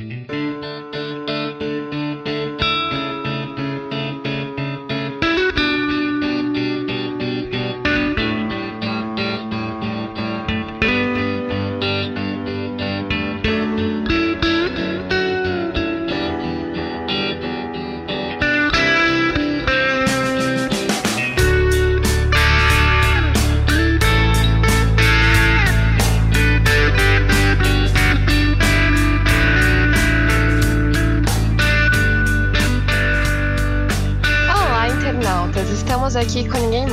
[0.00, 0.37] aqui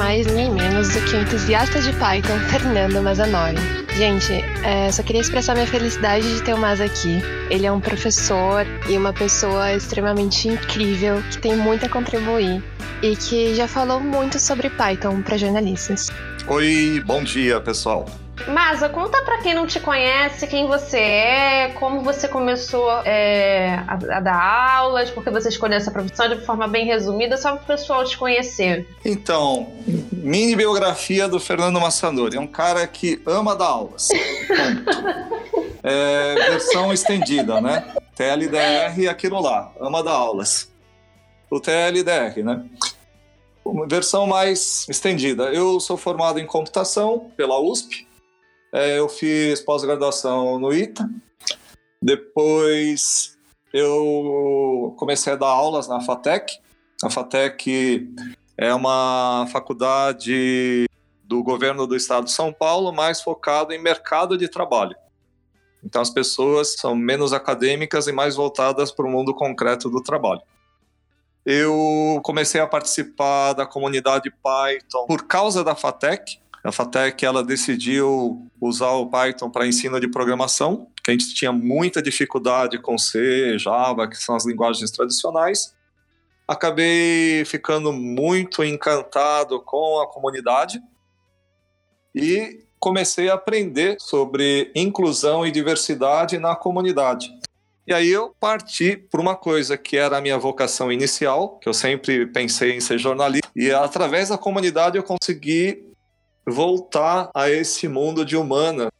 [0.05, 3.57] mais, ninguém menos do que o entusiasta de Python, Fernando Mazanori.
[3.97, 4.33] Gente,
[4.63, 7.19] é, só queria expressar minha felicidade de ter o Maz aqui.
[7.49, 12.63] Ele é um professor e uma pessoa extremamente incrível, que tem muito a contribuir
[13.01, 16.11] e que já falou muito sobre Python para jornalistas.
[16.47, 18.05] Oi, bom dia, pessoal.
[18.47, 23.93] Masa, conta para quem não te conhece quem você é, como você começou é, a,
[23.93, 27.65] a, dar aulas, porque você escolheu essa profissão de forma bem resumida, só para o
[27.65, 28.87] pessoal te conhecer.
[29.03, 29.73] Então,
[30.11, 32.37] mini biografia do Fernando Massanori.
[32.37, 34.09] É um cara que ama dar aulas.
[35.81, 37.95] é, versão estendida, né?
[38.15, 40.71] TLDR aquilo lá, ama dar aulas.
[41.49, 42.63] O TLDR, né?
[43.87, 45.45] Versão mais estendida.
[45.45, 48.07] Eu sou formado em computação pela USP,
[48.75, 51.09] é, eu fiz pós-graduação no ITA.
[52.01, 53.37] Depois
[53.73, 56.59] eu comecei a dar aulas na FATEC.
[57.01, 58.13] A FATEC
[58.57, 60.85] é uma faculdade
[61.23, 64.95] do governo do estado de São Paulo, mais focado em mercado de trabalho.
[65.81, 70.41] Então as pessoas são menos acadêmicas e mais voltadas para o mundo concreto do trabalho.
[71.45, 78.49] Eu comecei a participar da comunidade Python por causa da FATEC, a FATEC ela decidiu
[78.59, 83.59] usar o Python para ensino de programação, que a gente tinha muita dificuldade com C,
[83.59, 85.75] Java, que são as linguagens tradicionais.
[86.47, 90.81] Acabei ficando muito encantado com a comunidade
[92.15, 97.29] e comecei a aprender sobre inclusão e diversidade na comunidade.
[97.85, 101.73] E aí eu parti por uma coisa que era a minha vocação inicial, que eu
[101.73, 105.93] sempre pensei em ser jornalista, e através da comunidade eu consegui
[106.47, 108.91] voltar a esse mundo de humana,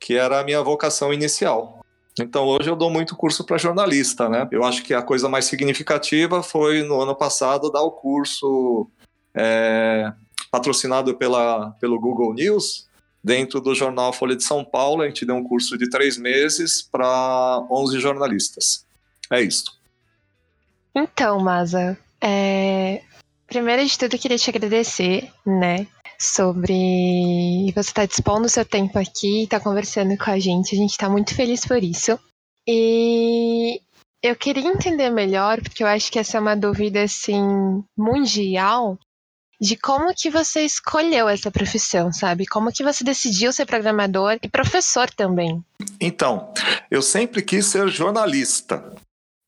[0.00, 1.84] que era a minha vocação inicial.
[2.20, 4.48] Então hoje eu dou muito curso para jornalista, né?
[4.50, 8.88] Eu acho que a coisa mais significativa foi no ano passado dar o curso
[9.34, 10.12] é,
[10.50, 12.88] patrocinado pela, pelo Google News
[13.22, 15.02] dentro do jornal Folha de São Paulo.
[15.02, 18.86] A gente deu um curso de três meses para 11 jornalistas.
[19.30, 19.78] É isso.
[20.94, 23.02] Então, Maza, é...
[23.46, 25.86] primeiro de tudo eu queria te agradecer, né,
[26.20, 30.74] sobre você estar tá dispondo o seu tempo aqui, estar tá conversando com a gente.
[30.74, 32.18] A gente está muito feliz por isso.
[32.66, 33.80] E
[34.22, 38.98] eu queria entender melhor, porque eu acho que essa é uma dúvida assim mundial,
[39.60, 42.46] de como que você escolheu essa profissão, sabe?
[42.46, 45.62] Como que você decidiu ser programador e professor também?
[46.00, 46.52] Então,
[46.90, 48.94] eu sempre quis ser jornalista.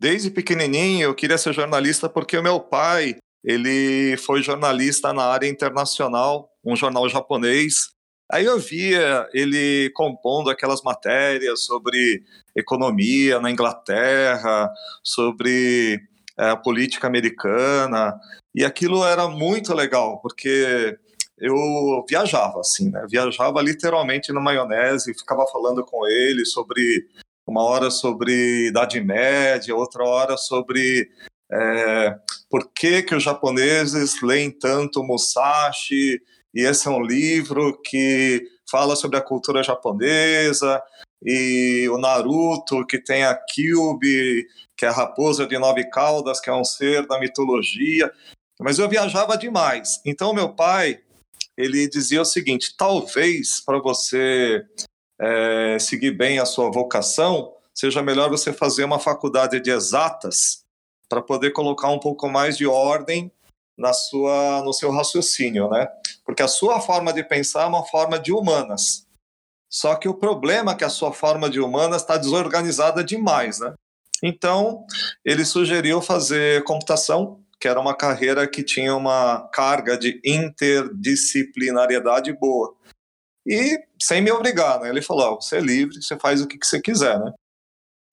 [0.00, 5.48] Desde pequenininho eu queria ser jornalista porque o meu pai, ele foi jornalista na área
[5.48, 7.90] internacional um jornal japonês.
[8.30, 12.22] Aí eu via ele compondo aquelas matérias sobre
[12.54, 14.70] economia na Inglaterra,
[15.02, 16.00] sobre
[16.38, 18.18] é, política americana,
[18.54, 20.96] e aquilo era muito legal, porque
[21.38, 23.04] eu viajava, assim, né?
[23.08, 27.08] Viajava literalmente na maionese, ficava falando com ele sobre
[27.46, 31.10] uma hora sobre Idade Média, outra hora sobre
[31.50, 32.16] é,
[32.50, 36.20] por que, que os japoneses leem tanto Musashi
[36.54, 40.82] e esse é um livro que fala sobre a cultura japonesa,
[41.22, 44.46] e o Naruto, que tem a Kyubi,
[44.76, 48.10] que é a raposa de nove caudas, que é um ser da mitologia.
[48.58, 50.00] Mas eu viajava demais.
[50.04, 51.00] Então, meu pai,
[51.56, 54.64] ele dizia o seguinte: talvez para você
[55.20, 60.64] é, seguir bem a sua vocação, seja melhor você fazer uma faculdade de exatas
[61.10, 63.32] para poder colocar um pouco mais de ordem
[63.76, 65.88] na sua, no seu raciocínio, né?
[66.24, 69.06] Porque a sua forma de pensar é uma forma de humanas.
[69.68, 73.74] Só que o problema é que a sua forma de humanas está desorganizada demais, né?
[74.22, 74.84] Então,
[75.24, 82.72] ele sugeriu fazer computação, que era uma carreira que tinha uma carga de interdisciplinariedade boa.
[83.46, 84.90] E sem me obrigar, né?
[84.90, 87.32] Ele falou: oh, você é livre, você faz o que, que você quiser, né?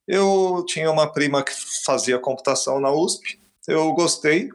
[0.07, 1.51] Eu tinha uma prima que
[1.85, 4.49] fazia computação na USP, eu gostei,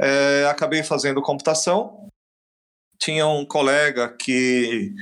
[0.00, 2.08] é, acabei fazendo computação.
[2.98, 4.94] Tinha um colega que,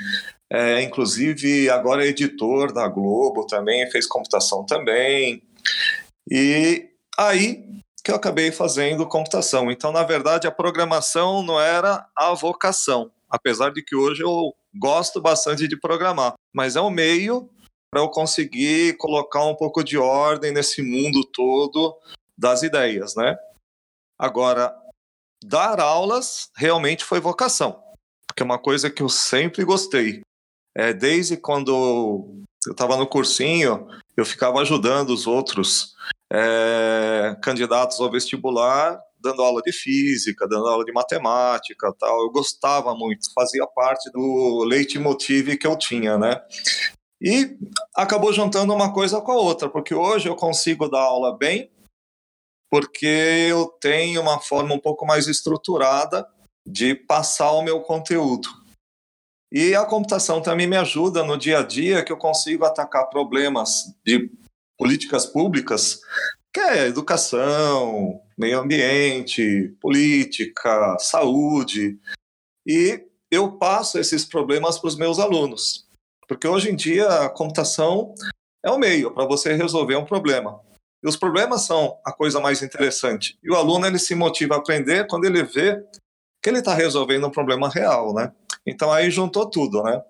[0.51, 5.43] é, inclusive, agora é editor da Globo também, fez computação também.
[6.31, 7.69] E aí
[8.09, 9.71] que eu acabei fazendo computação.
[9.71, 15.21] Então, na verdade, a programação não era a vocação, apesar de que hoje eu gosto
[15.21, 17.51] bastante de programar, mas é um meio
[17.91, 21.97] para eu conseguir colocar um pouco de ordem nesse mundo todo
[22.37, 23.37] das ideias, né?
[24.19, 24.75] Agora,
[25.43, 27.83] dar aulas realmente foi vocação,
[28.27, 30.23] porque é uma coisa que eu sempre gostei.
[30.77, 31.73] É, desde quando
[32.67, 35.95] eu estava no cursinho, eu ficava ajudando os outros
[36.31, 42.23] é, candidatos ao vestibular, dando aula de física, dando aula de matemática, tal.
[42.23, 46.41] Eu gostava muito, fazia parte do leitmotiv que eu tinha, né?
[47.21, 47.59] E
[47.95, 51.71] acabou juntando uma coisa com a outra, porque hoje eu consigo dar aula bem,
[52.71, 53.07] porque
[53.51, 56.29] eu tenho uma forma um pouco mais estruturada
[56.67, 58.49] de passar o meu conteúdo.
[59.51, 63.95] E a computação também me ajuda no dia a dia que eu consigo atacar problemas
[64.05, 64.31] de
[64.77, 66.01] políticas públicas,
[66.53, 71.99] que é educação, meio ambiente, política, saúde.
[72.67, 75.88] E eu passo esses problemas para os meus alunos.
[76.29, 78.15] Porque hoje em dia a computação
[78.63, 80.61] é o meio para você resolver um problema.
[81.03, 83.39] E os problemas são a coisa mais interessante.
[83.43, 85.83] E o aluno ele se motiva a aprender quando ele vê
[86.43, 88.33] que ele está resolvendo um problema real, né?
[88.67, 90.03] Então aí juntou tudo, né?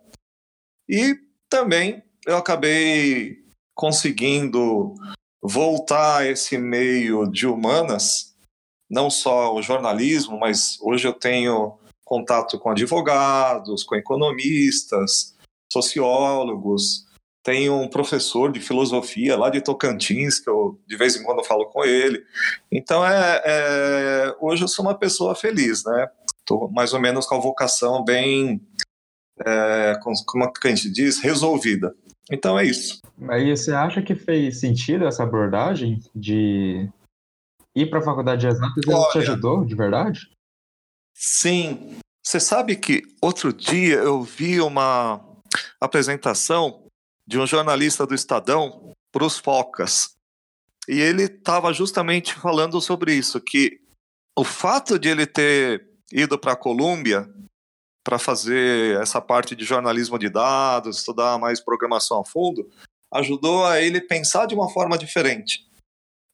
[0.89, 1.17] E
[1.49, 3.39] também eu acabei
[3.75, 4.95] conseguindo
[5.41, 8.35] voltar esse meio de humanas,
[8.91, 15.37] não só o jornalismo, mas hoje eu tenho contato com advogados, com economistas,
[15.73, 17.07] sociólogos,
[17.43, 21.67] tenho um professor de filosofia lá de Tocantins, que eu de vez em quando falo
[21.67, 22.23] com ele.
[22.71, 26.09] Então, é, é hoje eu sou uma pessoa feliz, né?
[26.39, 28.61] Estou mais ou menos com a vocação bem,
[29.41, 31.95] é, como a gente diz, resolvida.
[32.31, 33.01] Então é isso.
[33.31, 36.89] Aí você acha que fez sentido essa abordagem de
[37.75, 40.31] ir para a faculdade de exatas e Olha, te ajudou de verdade?
[41.15, 41.99] Sim.
[42.23, 45.28] Você sabe que outro dia eu vi uma
[45.81, 46.85] apresentação
[47.27, 50.17] de um jornalista do Estadão para os Focas.
[50.89, 53.81] E ele estava justamente falando sobre isso, que
[54.37, 57.29] o fato de ele ter ido para a Colômbia
[58.03, 62.71] para fazer essa parte de jornalismo de dados, estudar mais programação a fundo,
[63.13, 65.67] ajudou a ele pensar de uma forma diferente.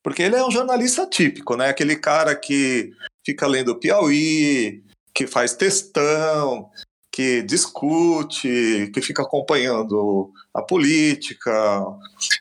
[0.00, 1.68] Porque ele é um jornalista típico, né?
[1.68, 2.92] Aquele cara que
[3.24, 6.70] fica lendo Piauí, que faz textão,
[7.14, 11.86] que discute, que fica acompanhando a política,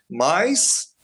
[0.09, 0.95] mas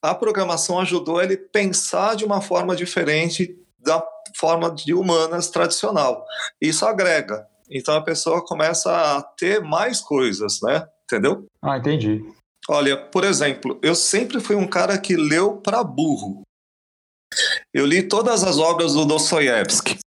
[0.00, 4.02] a programação ajudou ele pensar de uma forma diferente da
[4.34, 6.24] forma de humanas tradicional.
[6.58, 7.46] Isso agrega.
[7.70, 10.88] Então a pessoa começa a ter mais coisas, né?
[11.04, 11.44] Entendeu?
[11.60, 12.24] Ah, entendi.
[12.66, 16.40] Olha, por exemplo, eu sempre fui um cara que leu para burro.
[17.74, 19.98] Eu li todas as obras do Dostoiévski.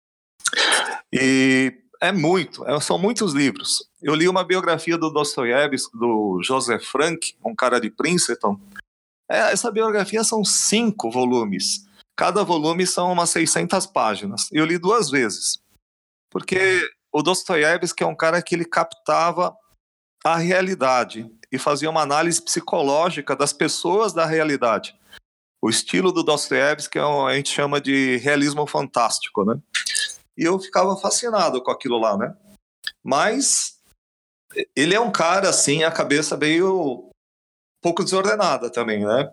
[1.12, 3.88] E é muito, é, são muitos livros.
[4.02, 8.60] Eu li uma biografia do Dostoiévski, do Joseph Frank, um cara de Princeton.
[9.30, 11.86] É, essa biografia são cinco volumes.
[12.16, 14.48] Cada volume são umas 600 páginas.
[14.50, 15.62] Eu li duas vezes.
[16.28, 19.56] Porque o Dostoiévski é um cara que ele captava
[20.24, 24.92] a realidade e fazia uma análise psicológica das pessoas da realidade.
[25.62, 29.56] O estilo do Dostoiévski é a gente chama de realismo fantástico, né?
[30.36, 32.34] E eu ficava fascinado com aquilo lá, né?
[33.02, 33.80] Mas
[34.76, 37.10] ele é um cara assim, a cabeça meio
[37.80, 39.32] pouco desordenada também, né?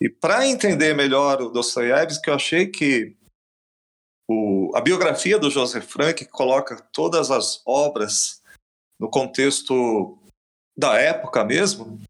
[0.00, 3.16] E para entender melhor o Dostoiévski, eu achei que
[4.28, 8.42] o, a biografia do Joseph Frank que coloca todas as obras
[8.98, 10.18] no contexto
[10.76, 12.00] da época mesmo,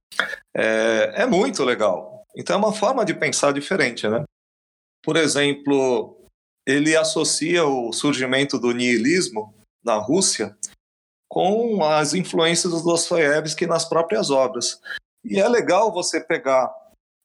[0.55, 2.25] é, é muito legal.
[2.37, 4.25] Então é uma forma de pensar diferente, né?
[5.03, 6.20] Por exemplo,
[6.67, 10.57] ele associa o surgimento do niilismo na Rússia
[11.29, 14.81] com as influências do Dostoiévski nas próprias obras.
[15.25, 16.71] E é legal você pegar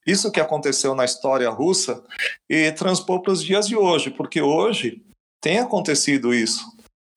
[0.05, 2.03] isso que aconteceu na história russa
[2.47, 5.03] e transpor para os dias de hoje, porque hoje
[5.41, 6.63] tem acontecido isso.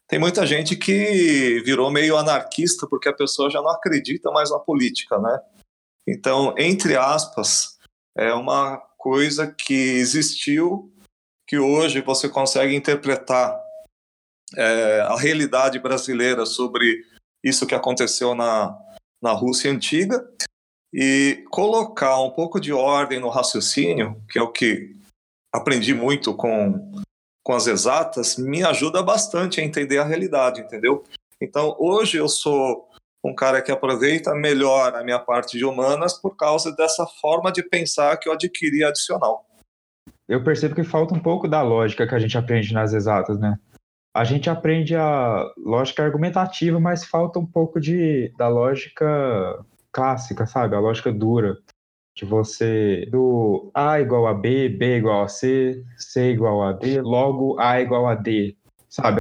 [0.09, 4.59] Tem muita gente que virou meio anarquista porque a pessoa já não acredita mais na
[4.59, 5.39] política, né?
[6.07, 7.77] Então, entre aspas,
[8.17, 10.91] é uma coisa que existiu
[11.49, 13.59] que hoje você consegue interpretar
[14.55, 17.03] é, a realidade brasileira sobre
[17.43, 18.79] isso que aconteceu na,
[19.21, 20.29] na Rússia antiga
[20.93, 24.95] e colocar um pouco de ordem no raciocínio, que é o que
[25.51, 26.93] aprendi muito com,
[27.43, 31.03] com as exatas, me ajuda bastante a entender a realidade, entendeu?
[31.41, 32.89] Então, hoje eu sou
[33.25, 37.63] um cara que aproveita melhor a minha parte de humanas por causa dessa forma de
[37.63, 39.48] pensar que eu adquiri adicional.
[40.29, 43.59] Eu percebo que falta um pouco da lógica que a gente aprende nas exatas, né?
[44.15, 49.07] A gente aprende a lógica argumentativa, mas falta um pouco de, da lógica
[49.91, 50.77] clássica, sabe?
[50.77, 51.57] A lógica dura.
[52.15, 57.01] De você, do A igual a B, B igual a C, C igual a D,
[57.01, 58.57] logo A igual a D,
[58.89, 59.21] sabe?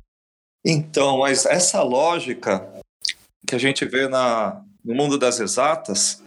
[0.66, 2.68] Então, mas essa lógica
[3.48, 6.24] que a gente vê na, no mundo das exatas,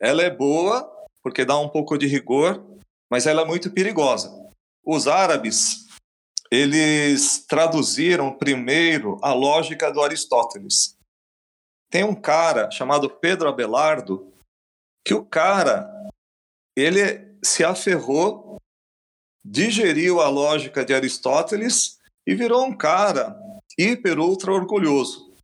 [0.00, 0.90] ela é boa
[1.22, 2.64] porque dá um pouco de rigor,
[3.10, 4.32] mas ela é muito perigosa.
[4.84, 5.86] Os árabes,
[6.50, 10.96] eles traduziram primeiro a lógica do Aristóteles.
[11.90, 14.32] Tem um cara chamado Pedro Abelardo,
[15.06, 15.88] que o cara,
[16.76, 18.56] ele se aferrou,
[19.44, 23.38] digeriu a lógica de Aristóteles e virou um cara
[23.78, 25.34] hiper ultra orgulhoso.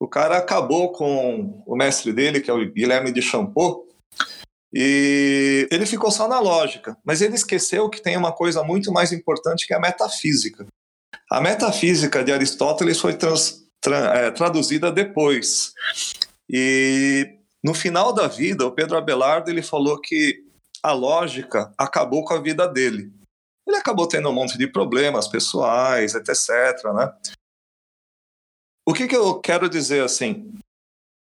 [0.00, 3.86] O cara acabou com o mestre dele, que é o Guilherme de Champeau,
[4.72, 9.12] e ele ficou só na lógica, mas ele esqueceu que tem uma coisa muito mais
[9.12, 10.66] importante que é a metafísica.
[11.30, 15.72] A metafísica de Aristóteles foi trans, tra, é, traduzida depois.
[16.48, 20.44] E no final da vida, o Pedro Abelardo ele falou que
[20.82, 23.12] a lógica acabou com a vida dele.
[23.66, 26.84] Ele acabou tendo um monte de problemas pessoais, etc.
[26.94, 27.12] Né?
[28.86, 30.52] O que, que eu quero dizer assim?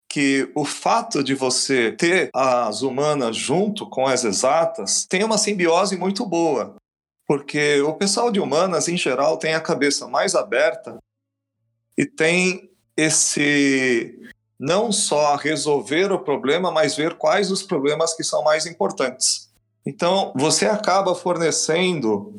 [0.09, 5.97] Que o fato de você ter as humanas junto com as exatas tem uma simbiose
[5.97, 6.75] muito boa.
[7.27, 10.97] Porque o pessoal de humanas, em geral, tem a cabeça mais aberta
[11.97, 14.17] e tem esse
[14.59, 19.49] não só resolver o problema, mas ver quais os problemas que são mais importantes.
[19.85, 22.33] Então, você acaba fornecendo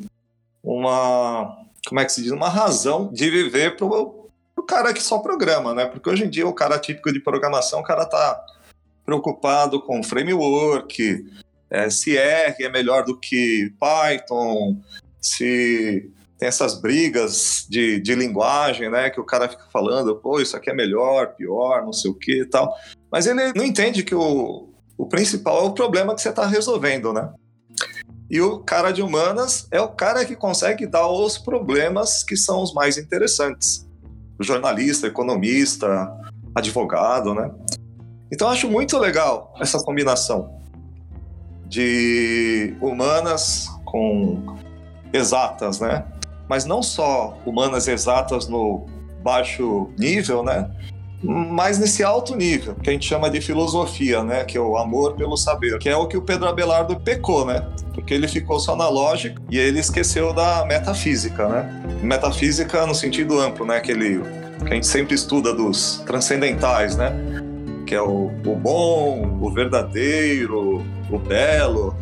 [0.63, 1.57] uma,
[1.87, 4.18] como é que se diz, uma razão de viver para o
[4.63, 5.87] cara que só programa, né?
[5.87, 8.45] Porque hoje em dia o cara típico de programação, o cara tá
[9.05, 11.25] preocupado com framework,
[11.71, 14.81] é, se R é melhor do que Python,
[15.21, 19.11] se tem essas brigas de, de linguagem, né?
[19.11, 22.43] Que o cara fica falando, pô, isso aqui é melhor, pior, não sei o que
[22.43, 22.73] e tal.
[23.11, 27.13] Mas ele não entende que o, o principal é o problema que você está resolvendo,
[27.13, 27.33] né?
[28.31, 32.63] E o cara de humanas é o cara que consegue dar os problemas que são
[32.63, 33.88] os mais interessantes.
[34.41, 36.11] Jornalista, economista,
[36.55, 37.51] advogado, né?
[38.33, 40.59] Então acho muito legal essa combinação
[41.67, 44.57] de humanas com
[45.13, 46.05] exatas, né?
[46.49, 48.87] Mas não só humanas exatas no
[49.23, 50.71] baixo nível, né?
[51.23, 54.45] Mas nesse alto nível, que a gente chama de filosofia, né?
[54.45, 57.67] Que é o amor pelo saber, que é o que o Pedro Abelardo pecou, né?
[57.93, 61.83] Porque ele ficou só na lógica e ele esqueceu da metafísica, né?
[62.03, 63.77] Metafísica no sentido amplo, né?
[63.77, 64.21] Aquele
[64.65, 67.13] que a gente sempre estuda dos transcendentais, né?
[67.85, 71.97] Que é o, o bom, o verdadeiro, o belo,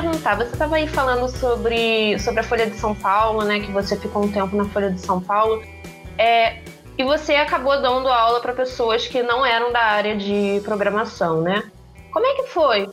[0.00, 3.58] perguntar, você estava aí falando sobre, sobre a Folha de São Paulo, né?
[3.58, 5.60] Que você ficou um tempo na Folha de São Paulo.
[6.16, 6.58] É,
[6.96, 11.64] e você acabou dando aula para pessoas que não eram da área de programação, né?
[12.12, 12.88] Como é que foi?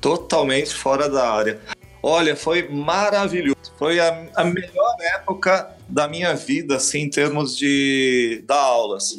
[0.00, 1.60] Totalmente fora da área.
[2.02, 3.56] Olha, foi maravilhoso.
[3.78, 9.18] Foi a, a melhor época da minha vida, assim, em termos de dar aulas.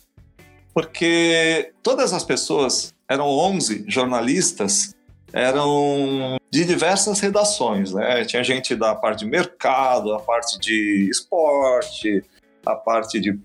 [0.73, 4.95] Porque todas as pessoas, eram 11 jornalistas,
[5.33, 8.23] eram de diversas redações, né?
[8.25, 12.23] Tinha gente da parte de mercado, a parte de esporte,
[12.65, 13.37] a parte de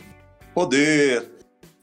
[0.54, 1.30] poder.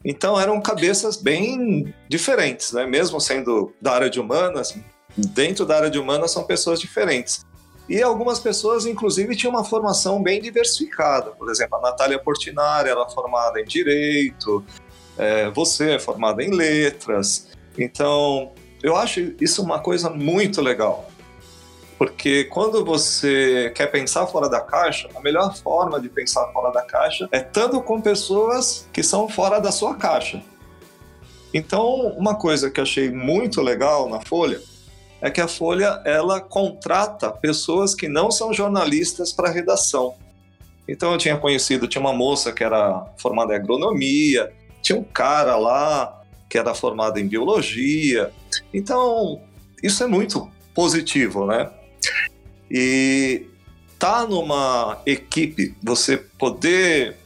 [0.04, 2.86] Então eram cabeças bem diferentes, né?
[2.86, 4.74] Mesmo sendo da área de humanas,
[5.16, 7.44] dentro da área de humanas são pessoas diferentes.
[7.88, 11.32] E algumas pessoas, inclusive, tinham uma formação bem diversificada.
[11.32, 14.64] Por exemplo, a Natália Portinari era formada em Direito,
[15.18, 17.48] é, você é formada em Letras.
[17.76, 21.08] Então, eu acho isso uma coisa muito legal.
[21.98, 26.82] Porque quando você quer pensar fora da caixa, a melhor forma de pensar fora da
[26.82, 30.42] caixa é estando com pessoas que são fora da sua caixa.
[31.52, 34.62] Então, uma coisa que eu achei muito legal na Folha
[35.20, 40.14] é que a Folha ela contrata pessoas que não são jornalistas para redação.
[40.88, 45.56] Então eu tinha conhecido, tinha uma moça que era formada em agronomia, tinha um cara
[45.56, 48.32] lá que era formado em biologia.
[48.72, 49.40] Então,
[49.82, 51.70] isso é muito positivo, né?
[52.70, 53.46] E
[53.98, 57.16] tá numa equipe, você poder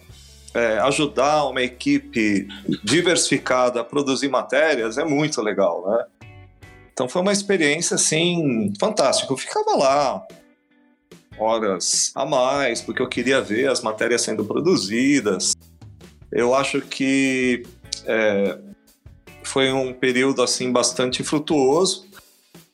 [0.55, 2.49] é, ajudar uma equipe
[2.83, 6.29] diversificada a produzir matérias é muito legal, né?
[6.93, 9.33] Então foi uma experiência assim fantástica.
[9.33, 10.27] Eu ficava lá
[11.37, 15.55] horas a mais porque eu queria ver as matérias sendo produzidas.
[16.31, 17.65] Eu acho que
[18.07, 18.59] é,
[19.45, 22.07] foi um período assim bastante frutuoso.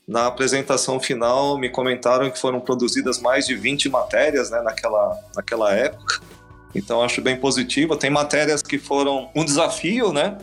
[0.07, 5.73] Na apresentação final me comentaram que foram produzidas mais de 20 matérias né, naquela, naquela
[5.73, 6.21] época.
[6.75, 7.97] Então acho bem positivo.
[7.97, 10.39] Tem matérias que foram um desafio, né?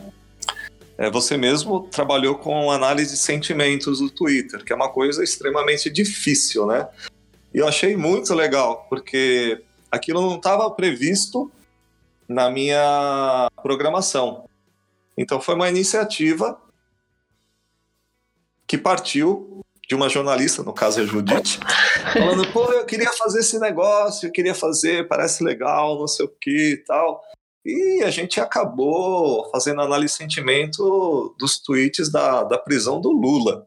[0.96, 5.88] É, você mesmo trabalhou com análise de sentimentos do Twitter, que é uma coisa extremamente
[5.88, 6.88] difícil, né?
[7.54, 11.50] E eu achei muito legal, porque aquilo não estava previsto
[12.28, 14.47] na minha programação.
[15.18, 16.62] Então foi uma iniciativa
[18.68, 21.58] que partiu de uma jornalista, no caso é Judite,
[22.12, 26.28] falando, pô, eu queria fazer esse negócio, eu queria fazer, parece legal, não sei o
[26.28, 27.22] que e tal.
[27.64, 33.66] E a gente acabou fazendo análise de sentimento dos tweets da, da prisão do Lula.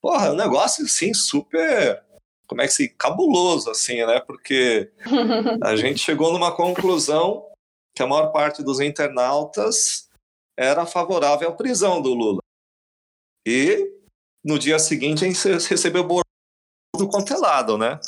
[0.00, 2.02] Porra, é um negócio assim super.
[2.48, 2.88] Como é que se.
[2.88, 4.20] cabuloso, assim, né?
[4.20, 4.90] Porque
[5.62, 7.44] a gente chegou numa conclusão
[7.94, 10.05] que a maior parte dos internautas
[10.56, 12.40] era favorável à prisão do Lula.
[13.46, 13.92] E
[14.44, 16.06] no dia seguinte a gente recebeu
[16.96, 18.00] do quanto é lado, né?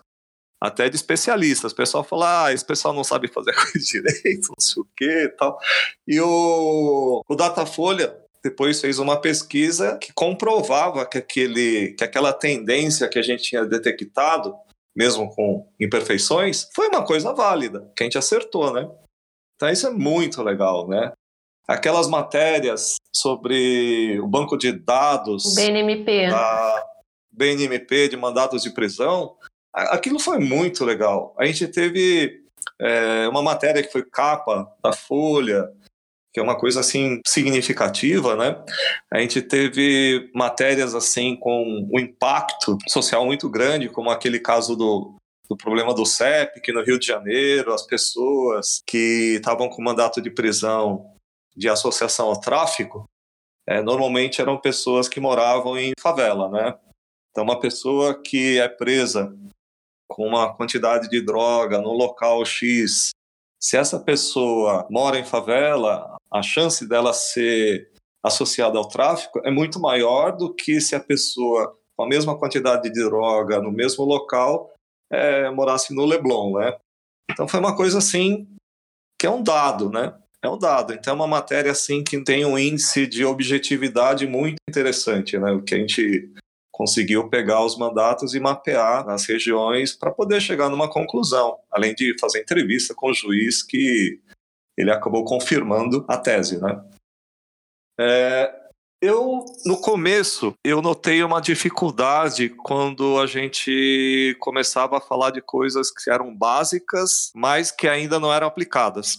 [0.61, 1.73] até de especialistas.
[1.73, 5.25] O pessoal fala, ah, esse pessoal não sabe fazer coisa direito, não sei o que
[5.25, 5.59] e tal.
[6.07, 13.09] E o, o Datafolha depois fez uma pesquisa que comprovava que, aquele, que aquela tendência
[13.09, 14.55] que a gente tinha detectado,
[14.97, 18.88] mesmo com imperfeições, foi uma coisa válida, que a gente acertou, né?
[19.57, 21.12] Então isso é muito legal, né?
[21.68, 25.54] Aquelas matérias sobre o banco de dados...
[25.54, 26.30] BNMP.
[26.30, 26.84] Da
[27.30, 29.36] BNMP, de mandados de prisão,
[29.73, 31.34] aquilo foi muito legal.
[31.38, 32.43] A gente teve
[32.80, 35.69] é, uma matéria que foi capa da Folha,
[36.32, 38.62] que é uma coisa assim significativa, né?
[39.10, 45.16] A gente teve matérias assim com um impacto social muito grande, como aquele caso do,
[45.49, 50.21] do problema do CEP, que no Rio de Janeiro as pessoas que estavam com mandato
[50.21, 51.18] de prisão
[51.58, 53.04] de associação ao tráfico,
[53.66, 56.78] é, normalmente eram pessoas que moravam em favela, né?
[57.30, 59.36] Então, uma pessoa que é presa
[60.08, 63.10] com uma quantidade de droga no local X,
[63.60, 67.90] se essa pessoa mora em favela, a chance dela ser
[68.23, 72.90] associada ao tráfico é muito maior do que se a pessoa com a mesma quantidade
[72.90, 74.73] de droga no mesmo local
[75.10, 76.78] é, morasse no Leblon, né?
[77.30, 78.47] Então foi uma coisa assim
[79.21, 80.16] que é um dado, né?
[80.42, 80.92] É um dado.
[80.92, 85.50] Então é uma matéria assim que tem um índice de objetividade muito interessante, né?
[85.50, 86.32] O que a gente
[86.70, 92.16] conseguiu pegar os mandatos e mapear nas regiões para poder chegar numa conclusão, além de
[92.20, 94.20] fazer entrevista com o juiz que
[94.76, 96.80] ele acabou confirmando a tese, né?
[97.98, 98.54] É,
[99.02, 105.90] eu, no começo, eu notei uma dificuldade quando a gente começava a falar de coisas
[105.90, 109.18] que eram básicas, mas que ainda não eram aplicadas.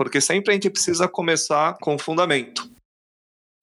[0.00, 2.66] Porque sempre a gente precisa começar com fundamento.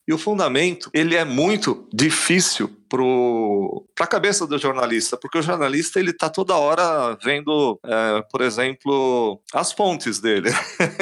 [0.07, 5.99] E o fundamento, ele é muito difícil para a cabeça do jornalista, porque o jornalista
[5.99, 10.51] ele está toda hora vendo, é, por exemplo, as fontes dele.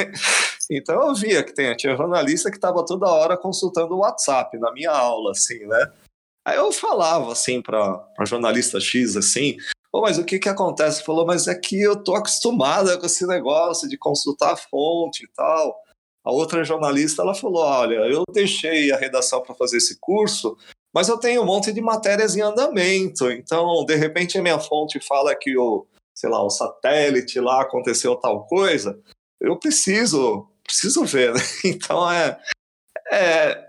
[0.72, 4.72] então eu via que tem, tinha jornalista que estava toda hora consultando o WhatsApp na
[4.72, 5.92] minha aula, assim, né?
[6.46, 9.58] Aí eu falava assim para jornalista X assim,
[9.96, 11.02] Pô, mas o que que acontece?
[11.02, 15.28] Falou, mas é que eu tô acostumada com esse negócio de consultar a fonte e
[15.28, 15.74] tal.
[16.22, 20.54] A outra jornalista ela falou: Olha, eu deixei a redação para fazer esse curso,
[20.94, 23.30] mas eu tenho um monte de matérias em andamento.
[23.30, 28.16] Então, de repente, a minha fonte fala que o, sei lá, o satélite lá aconteceu
[28.16, 29.00] tal coisa.
[29.40, 31.32] Eu preciso, preciso ver.
[31.32, 31.40] Né?
[31.64, 32.38] Então, é,
[33.10, 33.65] é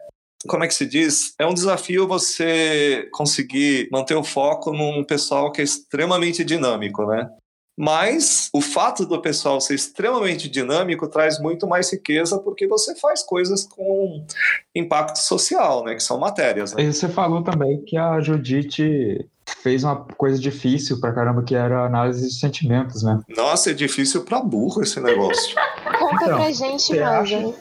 [0.47, 1.33] como é que se diz?
[1.39, 7.29] É um desafio você conseguir manter o foco num pessoal que é extremamente dinâmico, né?
[7.79, 13.21] Mas o fato do pessoal ser extremamente dinâmico traz muito mais riqueza porque você faz
[13.21, 14.25] coisas com
[14.73, 15.93] impacto social, né?
[15.93, 16.73] Que são matérias.
[16.73, 16.81] Né?
[16.81, 19.29] E você falou também que a Judite
[19.61, 23.19] fez uma coisa difícil pra caramba, que era a análise de sentimentos, né?
[23.29, 25.55] Nossa, é difícil pra burro esse negócio.
[25.99, 27.53] Conta então, pra gente, Maza.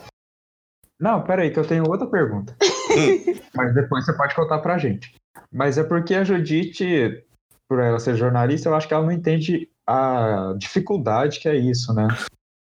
[0.99, 2.57] Não, peraí, que eu tenho outra pergunta.
[3.55, 5.15] Mas depois você pode contar pra gente.
[5.53, 7.25] Mas é porque a Judite,
[7.69, 11.93] por ela ser jornalista, eu acho que ela não entende a dificuldade que é isso,
[11.95, 12.09] né?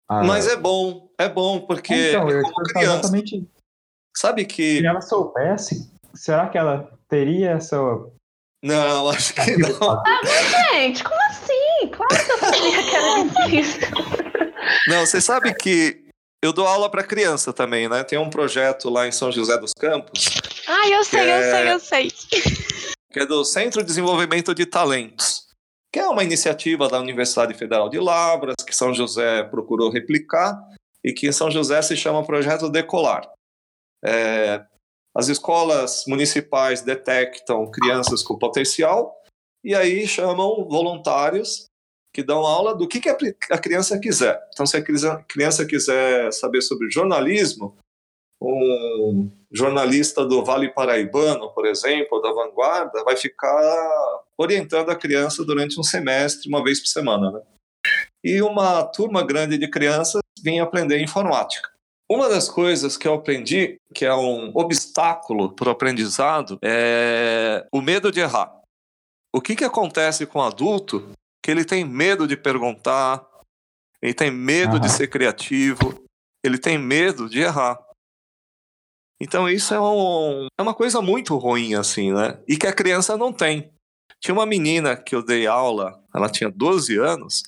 [0.10, 0.24] A...
[0.24, 3.00] Mas é bom, é bom, porque então, é eu como ia criança.
[3.00, 3.48] exatamente
[4.16, 4.80] Sabe que.
[4.80, 7.78] se ela soubesse, será que ela teria essa.
[8.64, 10.04] Não, acho que não.
[10.72, 11.90] Gente, como assim?
[11.92, 13.88] Claro que eu sabia que era difícil.
[14.88, 16.01] Não, você sabe que
[16.44, 18.04] eu dou aula para criança também, né?
[18.04, 20.26] Tem um projeto lá em São José dos Campos,
[20.68, 21.52] Ah, eu sei, eu É.
[21.52, 22.12] sei, eu sei.
[23.12, 25.48] que é do Centro de Desenvolvimento de Talentos,
[25.94, 30.58] que é uma iniciativa da Universidade Federal de Lavras, que São José procurou replicar
[31.04, 33.30] e que em São José se chama Projeto Decolar.
[34.04, 34.64] É,
[35.16, 39.14] as escolas municipais detectam crianças com potencial
[39.64, 41.66] e aí chamam voluntários
[42.14, 44.40] que dão aula do que, que a criança quiser.
[44.54, 44.84] Então, se a
[45.24, 47.78] criança quiser saber sobre jornalismo,
[48.42, 55.80] um jornalista do Vale Paraibano, por exemplo, da Vanguarda, vai ficar orientando a criança durante
[55.80, 57.32] um semestre, uma vez por semana.
[57.32, 57.42] Né?
[58.24, 61.70] E uma turma grande de crianças vinha aprender informática.
[62.10, 67.80] Uma das coisas que eu aprendi, que é um obstáculo para o aprendizado, é o
[67.80, 68.60] medo de errar.
[69.34, 71.10] O que, que acontece com o adulto
[71.44, 73.26] que ele tem medo de perguntar,
[74.02, 74.96] ele tem medo de Aham.
[74.98, 76.04] ser criativo,
[76.44, 77.80] ele tem medo de errar.
[79.22, 82.42] Então isso é, um- é uma coisa muito ruim, assim, né?
[82.48, 83.72] E que a criança não tem.
[84.20, 87.44] Tinha uma menina que eu dei aula, ela tinha 12 anos,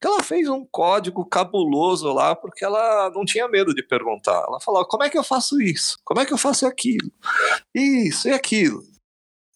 [0.00, 4.44] que ela fez um código cabuloso lá porque ela não tinha medo de perguntar.
[4.46, 5.98] Ela falava: como é que eu faço isso?
[6.04, 7.10] Como é que eu faço aquilo?
[7.74, 8.82] Isso e aquilo.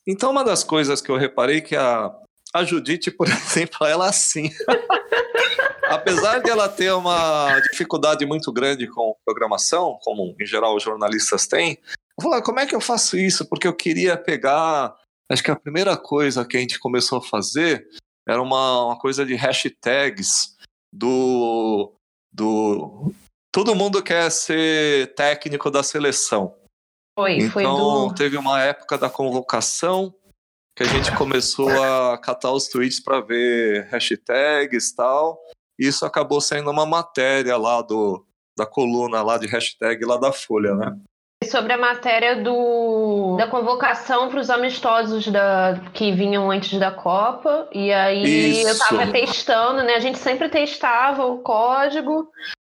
[0.06, 2.12] Então, uma das coisas que eu reparei que a,
[2.52, 4.50] a Judite, por exemplo, ela assim.
[5.88, 11.46] Apesar de ela ter uma dificuldade muito grande com programação, como em geral os jornalistas
[11.46, 11.78] têm,
[12.18, 13.46] eu falei, como é que eu faço isso?
[13.46, 14.94] Porque eu queria pegar.
[15.30, 17.86] Acho que a primeira coisa que a gente começou a fazer
[18.26, 20.56] era uma, uma coisa de hashtags
[20.92, 21.92] do.
[22.32, 23.12] do
[23.52, 26.54] todo mundo quer ser técnico da seleção.
[27.18, 28.14] Foi, foi Então, do.
[28.14, 30.14] teve uma época da convocação
[30.74, 35.38] que a gente começou a catar os tweets para ver hashtags e tal.
[35.78, 38.24] E isso acabou sendo uma matéria lá do,
[38.56, 40.96] da coluna lá de hashtag lá da Folha, né?
[41.44, 47.68] Sobre a matéria do, da convocação para os amistosos da, que vinham antes da Copa.
[47.72, 48.78] E aí eu Isso.
[48.78, 49.94] tava testando, né?
[49.94, 52.30] A gente sempre testava o código.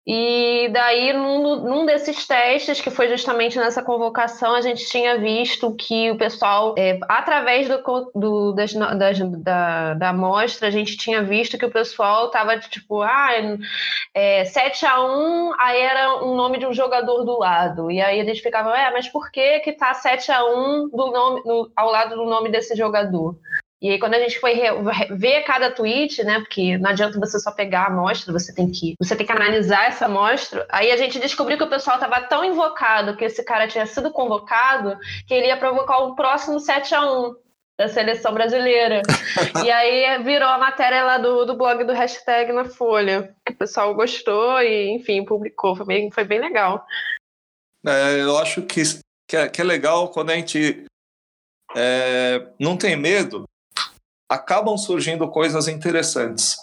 [0.07, 5.75] E daí, num, num desses testes, que foi justamente nessa convocação, a gente tinha visto
[5.75, 7.81] que o pessoal, é, através do,
[8.13, 13.01] do- das, das- da, da amostra, a gente tinha visto que o pessoal tava tipo,
[13.01, 13.29] ah,
[14.13, 17.89] é, 7x1, aí era um nome de um jogador do lado.
[17.89, 21.89] E aí eles ficavam, é, mas por que que tá 7x1 do nome, no- ao
[21.89, 23.35] lado do nome desse jogador?
[23.85, 24.59] E aí, quando a gente foi
[25.11, 26.39] ver cada tweet, né?
[26.39, 29.85] Porque não adianta você só pegar a amostra, você tem que, você tem que analisar
[29.85, 30.65] essa amostra.
[30.71, 34.09] Aí a gente descobriu que o pessoal estava tão invocado que esse cara tinha sido
[34.11, 37.35] convocado que ele ia provocar o próximo 7 a 1
[37.77, 39.03] da seleção brasileira.
[39.63, 43.35] e aí virou a matéria lá do, do blog do hashtag na Folha.
[43.47, 45.75] O pessoal gostou e, enfim, publicou.
[45.75, 46.83] Foi bem, foi bem legal.
[47.85, 48.81] É, eu acho que,
[49.29, 50.87] que, é, que é legal quando a gente
[51.75, 53.45] é, não tem medo,
[54.35, 56.57] acabam surgindo coisas interessantes.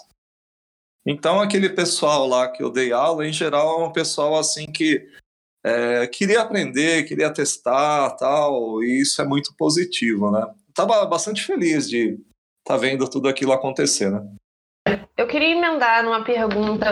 [1.05, 5.05] Então, aquele pessoal lá que eu dei aula, em geral, é um pessoal assim que
[5.65, 10.53] é, queria aprender, queria testar tal, e isso é muito positivo, né?
[10.69, 12.19] Estava bastante feliz de
[12.59, 14.25] estar vendo tudo aquilo acontecer, né?
[15.15, 16.91] Eu queria emendar numa pergunta.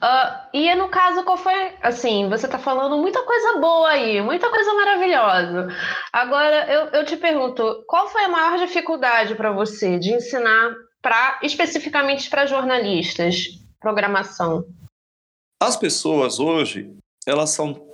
[0.00, 1.74] Ah, e no caso, qual foi.
[1.82, 5.68] Assim, você tá falando muita coisa boa aí, muita coisa maravilhosa.
[6.12, 11.38] Agora, eu, eu te pergunto, qual foi a maior dificuldade para você de ensinar pra,
[11.42, 13.48] especificamente para jornalistas
[13.78, 14.64] programação?
[15.62, 16.90] As pessoas hoje,
[17.26, 17.92] elas são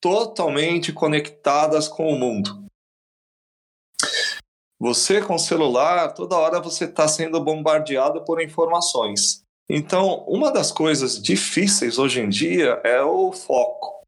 [0.00, 2.63] totalmente conectadas com o mundo.
[4.84, 9.42] Você com celular, toda hora você está sendo bombardeado por informações.
[9.66, 14.04] Então, uma das coisas difíceis hoje em dia é o foco.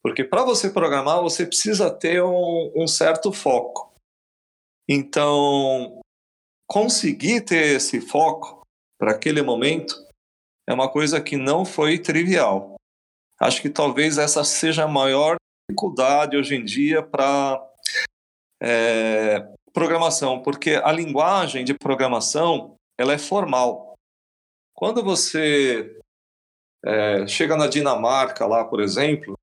[0.00, 3.92] Porque para você programar, você precisa ter um, um certo foco.
[4.88, 6.00] Então,
[6.68, 8.62] conseguir ter esse foco
[8.96, 9.96] para aquele momento
[10.68, 12.76] é uma coisa que não foi trivial.
[13.40, 15.34] Acho que talvez essa seja a maior
[15.68, 17.60] dificuldade hoje em dia para
[18.62, 23.94] é, programação, porque a linguagem de programação ela é formal.
[24.74, 25.98] Quando você
[26.84, 29.38] é, chega na Dinamarca lá, por exemplo,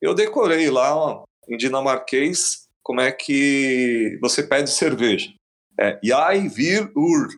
[0.00, 5.32] eu decorei lá ó, em dinamarquês como é que você pede cerveja.
[5.78, 7.28] É Jeg vir ur.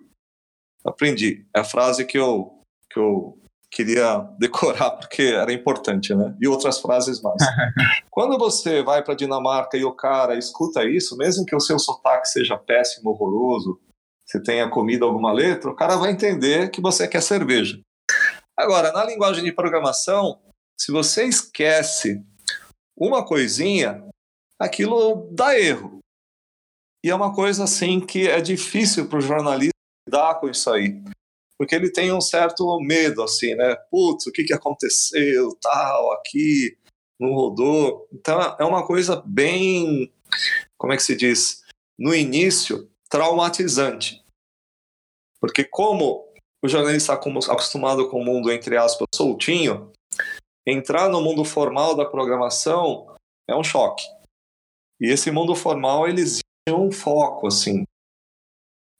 [0.85, 1.45] Aprendi.
[1.55, 3.40] É a frase que eu, que eu
[3.71, 6.35] queria decorar porque era importante, né?
[6.41, 7.41] E outras frases mais.
[8.11, 12.29] Quando você vai para Dinamarca e o cara escuta isso, mesmo que o seu sotaque
[12.29, 13.81] seja péssimo, horroroso,
[14.27, 17.81] você tenha comido alguma letra, o cara vai entender que você quer cerveja.
[18.57, 20.39] Agora, na linguagem de programação,
[20.79, 22.23] se você esquece
[22.97, 24.05] uma coisinha,
[24.59, 25.99] aquilo dá erro.
[27.05, 29.73] E é uma coisa assim que é difícil para o jornalista
[30.07, 31.03] lidar com isso aí
[31.61, 33.77] porque ele tem um certo medo, assim, né?
[33.91, 36.75] Putz, o que, que aconteceu, tal, aqui,
[37.21, 38.09] não rodou.
[38.11, 40.11] Então é uma coisa bem,
[40.79, 41.63] como é que se diz?
[41.99, 44.25] No início, traumatizante.
[45.39, 46.33] Porque como
[46.65, 49.93] o jornalista está acostumado com o mundo, entre aspas, soltinho,
[50.67, 53.15] entrar no mundo formal da programação
[53.47, 54.05] é um choque.
[54.99, 57.85] E esse mundo formal, ele exige um foco, assim.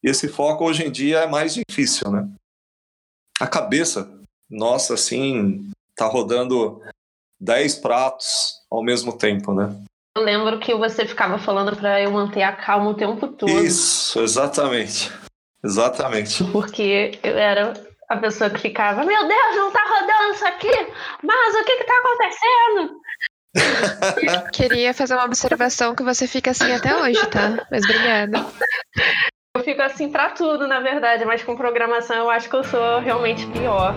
[0.05, 2.31] E esse foco, hoje em dia, é mais difícil, né?
[3.41, 4.09] A cabeça,
[4.51, 6.83] nossa, assim, tá rodando
[7.41, 9.75] 10 pratos ao mesmo tempo, né?
[10.17, 13.51] Eu lembro que você ficava falando para eu manter a calma o tempo todo.
[13.51, 15.11] Isso, exatamente.
[15.65, 16.45] Exatamente.
[16.45, 17.73] Porque eu era
[18.09, 21.85] a pessoa que ficava, meu Deus, não tá rodando isso aqui, mas o que que
[21.85, 23.01] tá acontecendo?
[24.53, 27.67] Queria fazer uma observação que você fica assim até hoje, tá?
[27.71, 28.47] Mas obrigada.
[29.57, 33.01] Eu fico assim para tudo, na verdade, mas com programação eu acho que eu sou
[33.01, 33.97] realmente pior.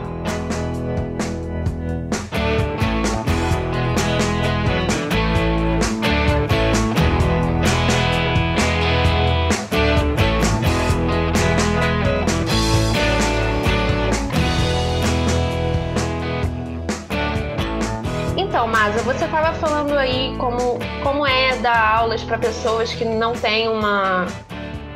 [18.36, 23.34] Então, Masa, você estava falando aí como, como é dar aulas para pessoas que não
[23.34, 24.26] têm uma,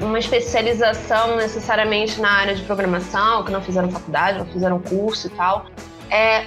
[0.01, 5.29] uma especialização necessariamente na área de programação, que não fizeram faculdade, não fizeram curso e
[5.31, 5.65] tal.
[6.09, 6.45] É,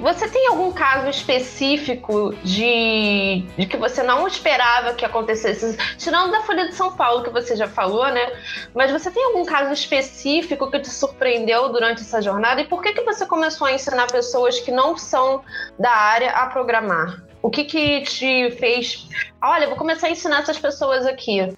[0.00, 5.76] você tem algum caso específico de, de que você não esperava que acontecesse?
[5.98, 8.32] Tirando da Folha de São Paulo, que você já falou, né?
[8.74, 12.62] Mas você tem algum caso específico que te surpreendeu durante essa jornada?
[12.62, 15.42] E por que, que você começou a ensinar pessoas que não são
[15.78, 17.22] da área a programar?
[17.42, 19.06] O que, que te fez?
[19.42, 21.52] Olha, vou começar a ensinar essas pessoas aqui.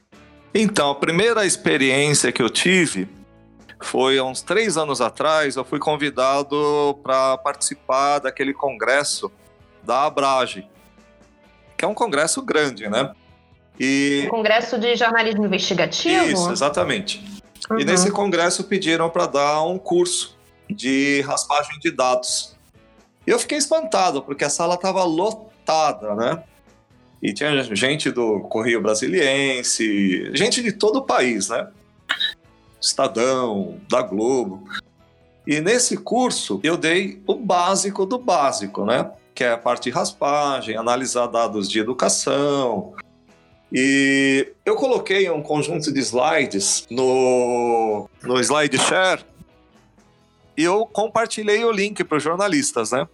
[0.55, 3.09] Então, a primeira experiência que eu tive
[3.81, 5.57] foi há uns três anos atrás.
[5.57, 9.31] Eu fui convidado para participar daquele congresso
[9.83, 10.67] da Abrage,
[11.77, 13.13] que é um congresso grande, né?
[13.81, 14.27] E...
[14.31, 16.27] Congresso de jornalismo investigativo?
[16.27, 17.25] Isso, exatamente.
[17.71, 17.81] Uhum.
[17.81, 20.39] E nesse congresso pediram para dar um curso
[20.71, 22.57] de raspagem de dados.
[23.27, 26.43] E eu fiquei espantado, porque a sala estava lotada, né?
[27.23, 31.69] E tinha gente do Correio Brasiliense, gente de todo o país, né?
[32.81, 34.69] Estadão, da Globo.
[35.47, 39.13] E nesse curso eu dei o básico do básico, né?
[39.33, 42.93] Que é a parte de raspagem, analisar dados de educação.
[43.73, 49.25] E eu coloquei um conjunto de slides no, no SlideShare
[50.57, 53.07] e eu compartilhei o link para os jornalistas, né?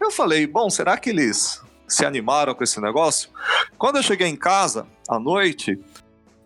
[0.00, 3.30] Eu falei, bom, será que eles se animaram com esse negócio.
[3.76, 5.78] Quando eu cheguei em casa, à noite,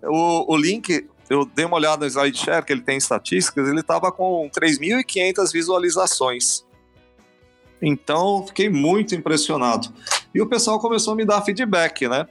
[0.02, 4.12] o, o link, eu dei uma olhada no SlideShare, que ele tem estatísticas, ele estava
[4.12, 6.64] com 3.500 visualizações.
[7.80, 9.92] Então, fiquei muito impressionado.
[10.32, 12.26] E o pessoal começou a me dar feedback, né?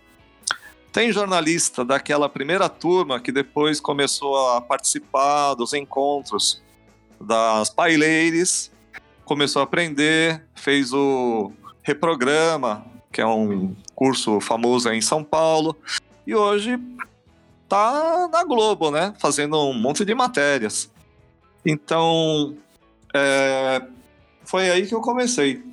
[0.92, 6.62] Tem jornalista daquela primeira turma que depois começou a participar dos encontros
[7.20, 8.72] das paileires,
[9.24, 15.76] começou a aprender, fez o reprograma, que é um curso famoso em São Paulo,
[16.26, 16.80] e hoje
[17.68, 19.14] tá na Globo, né?
[19.20, 20.90] Fazendo um monte de matérias.
[21.66, 22.56] Então,
[23.14, 23.82] é,
[24.44, 25.64] foi aí que eu comecei.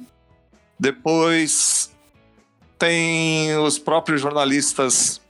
[0.79, 1.91] Depois
[2.79, 5.21] tem os próprios jornalistas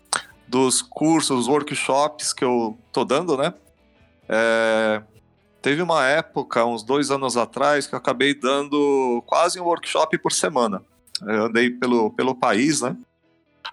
[0.47, 3.55] dos cursos, workshops que eu tô dando, né?
[4.29, 5.03] É,
[5.63, 10.33] teve uma época, uns dois anos atrás, que eu acabei dando quase um workshop por
[10.33, 10.83] semana.
[11.23, 12.97] Eu andei pelo, pelo país, né?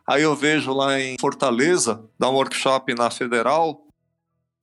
[0.08, 3.86] Aí eu vejo lá em Fortaleza, dá um workshop na Federal,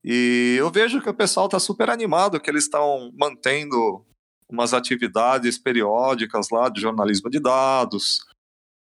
[0.03, 4.05] e eu vejo que o pessoal está super animado, que eles estão mantendo
[4.49, 8.19] umas atividades periódicas lá de jornalismo de dados.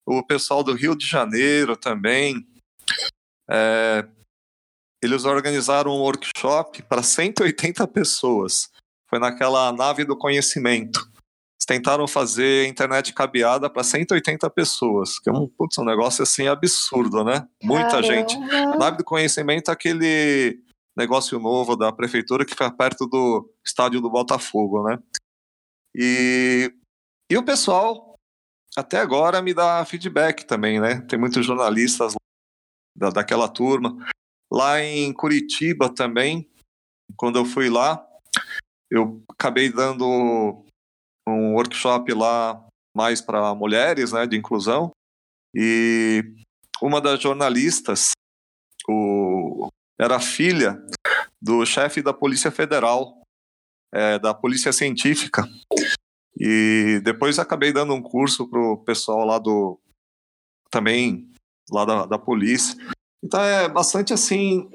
[0.07, 2.47] O pessoal do Rio de Janeiro também.
[3.49, 4.07] É,
[5.03, 8.71] eles organizaram um workshop para 180 pessoas.
[9.09, 11.10] Foi naquela nave do conhecimento
[11.71, 17.23] tentaram fazer internet cabeada para 180 pessoas, que é um, putz, um negócio assim absurdo,
[17.23, 17.47] né?
[17.63, 18.09] Muita Caramba.
[18.09, 18.37] gente.
[18.77, 20.61] Nave do conhecimento é aquele
[20.97, 24.99] negócio novo da prefeitura que fica perto do estádio do Botafogo, né?
[25.95, 26.75] E,
[27.31, 28.17] e o pessoal
[28.77, 31.03] até agora me dá feedback também, né?
[31.03, 32.15] Tem muitos jornalistas
[32.99, 33.97] da, daquela turma.
[34.53, 36.51] Lá em Curitiba também,
[37.17, 38.05] quando eu fui lá,
[38.91, 40.65] eu acabei dando
[41.31, 44.91] um workshop lá mais para mulheres, né, de inclusão.
[45.55, 46.25] E
[46.83, 48.11] uma das jornalistas,
[48.89, 50.81] o, era filha
[51.41, 53.23] do chefe da Polícia Federal,
[53.93, 55.49] é, da Polícia Científica.
[56.39, 59.79] E depois acabei dando um curso pro pessoal lá do.
[60.71, 61.31] também
[61.71, 62.77] lá da, da polícia.
[63.23, 64.71] Então é bastante assim.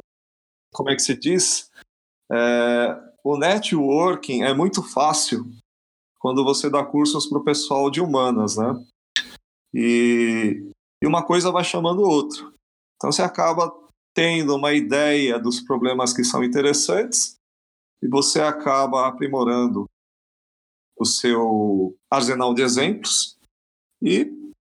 [0.71, 1.71] Como é que se diz?
[2.31, 5.49] É, o networking é muito fácil
[6.25, 8.83] quando você dá cursos para o pessoal de humanas, né?
[9.71, 12.51] E, e uma coisa vai chamando outra.
[12.95, 13.71] Então você acaba
[14.11, 17.35] tendo uma ideia dos problemas que são interessantes
[18.01, 19.85] e você acaba aprimorando
[20.97, 23.38] o seu arsenal de exemplos
[24.01, 24.27] e,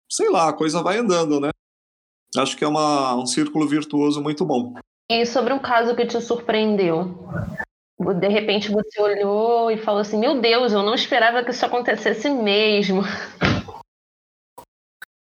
[0.07, 1.49] sei lá, a coisa vai andando, né?
[2.37, 4.75] Acho que é uma, um círculo virtuoso muito bom.
[5.09, 7.05] E sobre um caso que te surpreendeu?
[7.99, 12.29] De repente você olhou e falou assim: Meu Deus, eu não esperava que isso acontecesse
[12.29, 13.01] mesmo.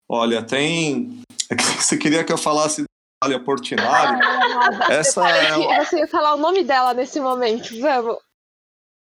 [0.08, 1.22] Olha, tem.
[1.78, 2.84] Você queria que eu falasse
[3.22, 4.20] Natália Portinari?
[4.22, 5.84] Ah, Essa é...
[5.84, 8.16] Você ia falar o nome dela nesse momento, vamos.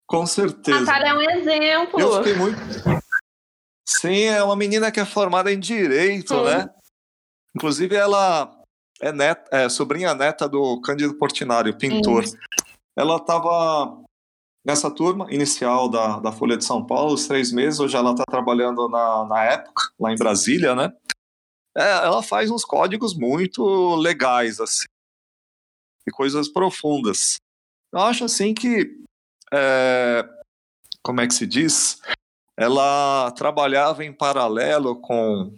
[0.06, 0.80] Com certeza.
[0.80, 2.00] Natália é um exemplo.
[2.00, 2.58] Eu fiquei muito.
[3.86, 6.44] Sim, é uma menina que é formada em Direito, Sim.
[6.44, 6.70] né?
[7.54, 8.54] Inclusive, ela
[9.00, 12.26] é, neta, é sobrinha neta do Cândido Portinari, pintor.
[12.26, 12.36] Sim.
[12.98, 14.02] Ela estava
[14.66, 17.78] nessa turma inicial da, da Folha de São Paulo, os três meses.
[17.78, 20.92] Hoje ela está trabalhando na, na época, lá em Brasília, né?
[21.76, 24.88] É, ela faz uns códigos muito legais, assim.
[26.08, 27.36] E coisas profundas.
[27.92, 29.00] Eu acho, assim, que
[29.52, 30.28] é,
[31.00, 32.00] como é que se diz?
[32.56, 35.54] Ela trabalhava em paralelo com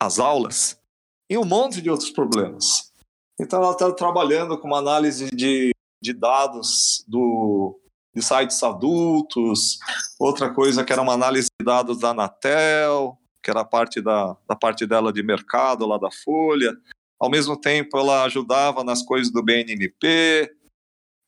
[0.00, 0.80] as aulas
[1.28, 2.90] em um monte de outros problemas.
[3.38, 5.71] Então ela está trabalhando com uma análise de,
[6.02, 7.80] de dados do,
[8.14, 9.78] de sites adultos,
[10.18, 14.56] outra coisa que era uma análise de dados da Anatel, que era parte da, da
[14.56, 16.76] parte dela de mercado lá da Folha.
[17.18, 20.52] Ao mesmo tempo, ela ajudava nas coisas do BNMP,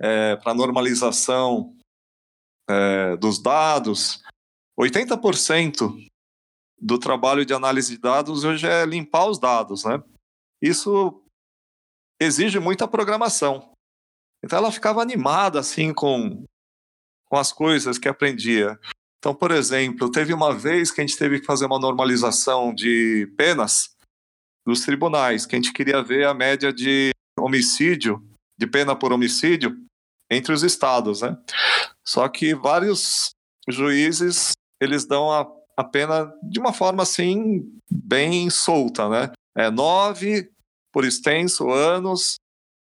[0.01, 1.75] é, para normalização
[2.69, 4.23] é, dos dados,
[4.79, 6.09] 80%
[6.81, 10.03] do trabalho de análise de dados hoje é limpar os dados, né?
[10.61, 11.23] Isso
[12.21, 13.74] exige muita programação.
[14.45, 16.45] Então ela ficava animada assim com,
[17.25, 18.79] com as coisas que aprendia.
[19.19, 23.27] Então, por exemplo, teve uma vez que a gente teve que fazer uma normalização de
[23.39, 23.97] penas
[24.67, 28.23] dos tribunais, que a gente queria ver a média de homicídio
[28.59, 29.75] de pena por homicídio
[30.31, 31.39] entre os estados, né?
[32.05, 33.31] Só que vários
[33.67, 39.33] juízes eles dão a, a pena de uma forma assim bem solta, né?
[39.57, 40.51] É nove
[40.93, 42.37] por extenso anos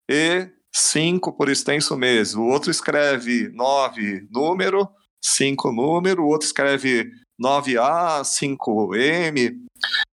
[0.09, 2.35] e cinco por extenso mês.
[2.35, 4.87] O outro escreve nove número,
[5.21, 9.57] cinco número, o outro escreve 9A, 5M.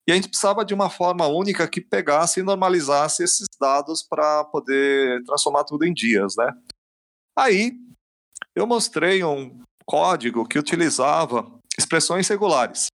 [0.08, 4.44] E a gente precisava de uma forma única que pegasse e normalizasse esses dados para
[4.44, 6.52] poder transformar tudo em dias, né?
[7.36, 7.72] Aí
[8.54, 12.86] eu mostrei um código que utilizava expressões regulares,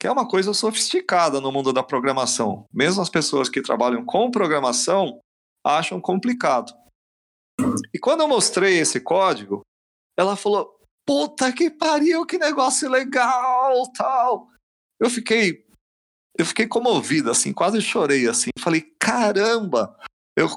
[0.00, 2.66] que é uma coisa sofisticada no mundo da programação.
[2.72, 5.20] Mesmo as pessoas que trabalham com programação
[5.68, 6.72] acham complicado.
[7.92, 9.62] E quando eu mostrei esse código,
[10.16, 14.48] ela falou: "Puta que pariu, que negócio legal, tal".
[15.00, 15.68] Eu fiquei
[16.38, 18.50] eu fiquei comovido, assim, quase chorei, assim.
[18.60, 19.98] Falei, caramba!
[20.36, 20.48] Eu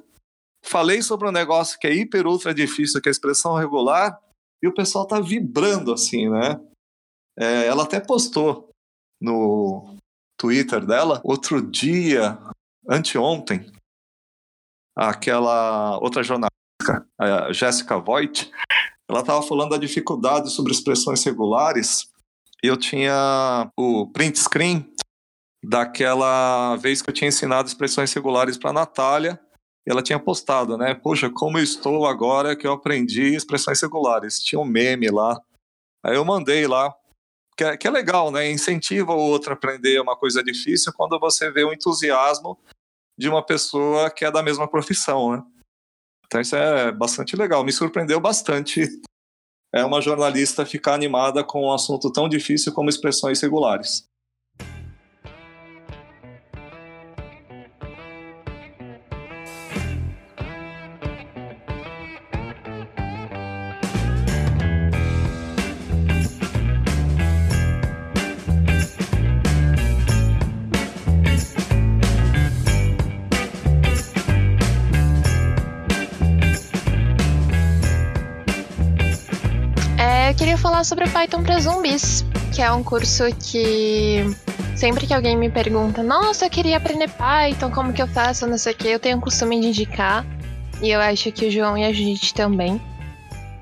[0.64, 4.22] falei sobre um negócio que é hiper ultra difícil, que é a expressão regular,
[4.62, 6.62] e o pessoal tá vibrando, assim, né?
[7.36, 8.70] É, ela até postou
[9.20, 9.98] no
[10.38, 12.38] Twitter dela, outro dia,
[12.88, 13.72] anteontem,
[14.96, 16.52] aquela outra jornalista,
[17.20, 18.52] a Jéssica Voigt,
[19.10, 22.10] ela estava falando da dificuldade sobre expressões regulares,
[22.64, 24.90] e eu tinha o print screen
[25.64, 29.40] daquela vez que eu tinha ensinado expressões regulares para a Natália,
[29.88, 30.94] ela tinha postado, né?
[30.94, 34.40] Poxa, como eu estou agora que eu aprendi expressões regulares.
[34.40, 35.40] Tinha um meme lá.
[36.04, 36.94] Aí eu mandei lá,
[37.58, 38.50] que é, que é legal, né?
[38.52, 42.58] Incentiva o outro a aprender uma coisa difícil quando você vê o entusiasmo
[43.22, 45.44] de uma pessoa que é da mesma profissão, né?
[46.26, 47.64] Então isso é bastante legal.
[47.64, 48.88] Me surpreendeu bastante
[49.74, 54.04] é uma jornalista ficar animada com um assunto tão difícil como expressões regulares.
[80.62, 84.24] Falar sobre Python para zumbis, que é um curso que
[84.76, 88.60] sempre que alguém me pergunta, nossa, eu queria aprender Python, como que eu faço, não
[88.60, 90.24] sei o que, eu tenho o costume de indicar.
[90.80, 92.80] E eu acho que o João e a Judith também.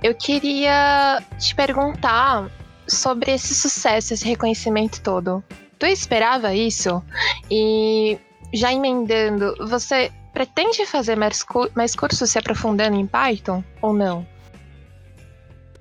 [0.03, 2.49] Eu queria te perguntar
[2.85, 5.41] sobre esse sucesso, esse reconhecimento todo.
[5.77, 7.01] Tu esperava isso?
[7.49, 8.19] E
[8.53, 14.27] já emendando, você pretende fazer mais, mais cursos se aprofundando em Python ou não?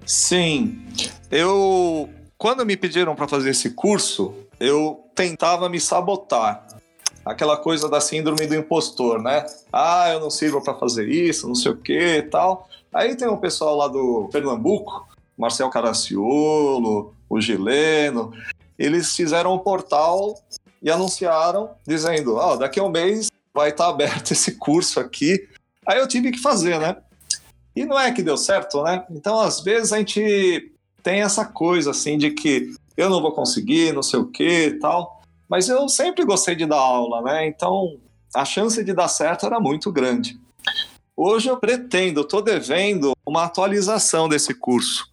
[0.08, 0.86] Sim.
[1.30, 2.08] Eu.
[2.38, 6.66] Quando me pediram para fazer esse curso, eu tentava me sabotar.
[7.26, 9.44] Aquela coisa da síndrome do impostor, né?
[9.70, 12.70] Ah, eu não sirvo para fazer isso, não sei o que e tal.
[12.94, 15.06] Aí tem um pessoal lá do Pernambuco,
[15.36, 18.32] Marcel Caraciolo, o Gileno,
[18.78, 20.40] eles fizeram um portal
[20.82, 25.46] e anunciaram dizendo: Ó, oh, daqui a um mês vai estar aberto esse curso aqui.
[25.84, 26.96] Aí eu tive que fazer, né?
[27.78, 29.04] E não é que deu certo, né?
[29.08, 33.92] Então, às vezes, a gente tem essa coisa assim de que eu não vou conseguir,
[33.92, 35.22] não sei o que e tal.
[35.48, 37.46] Mas eu sempre gostei de dar aula, né?
[37.46, 37.96] Então,
[38.34, 40.36] a chance de dar certo era muito grande.
[41.16, 45.06] Hoje eu pretendo, estou devendo uma atualização desse curso.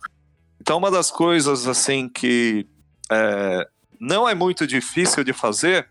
[0.60, 2.66] Então, uma das coisas assim que
[3.12, 3.68] é,
[4.00, 5.88] não é muito difícil de fazer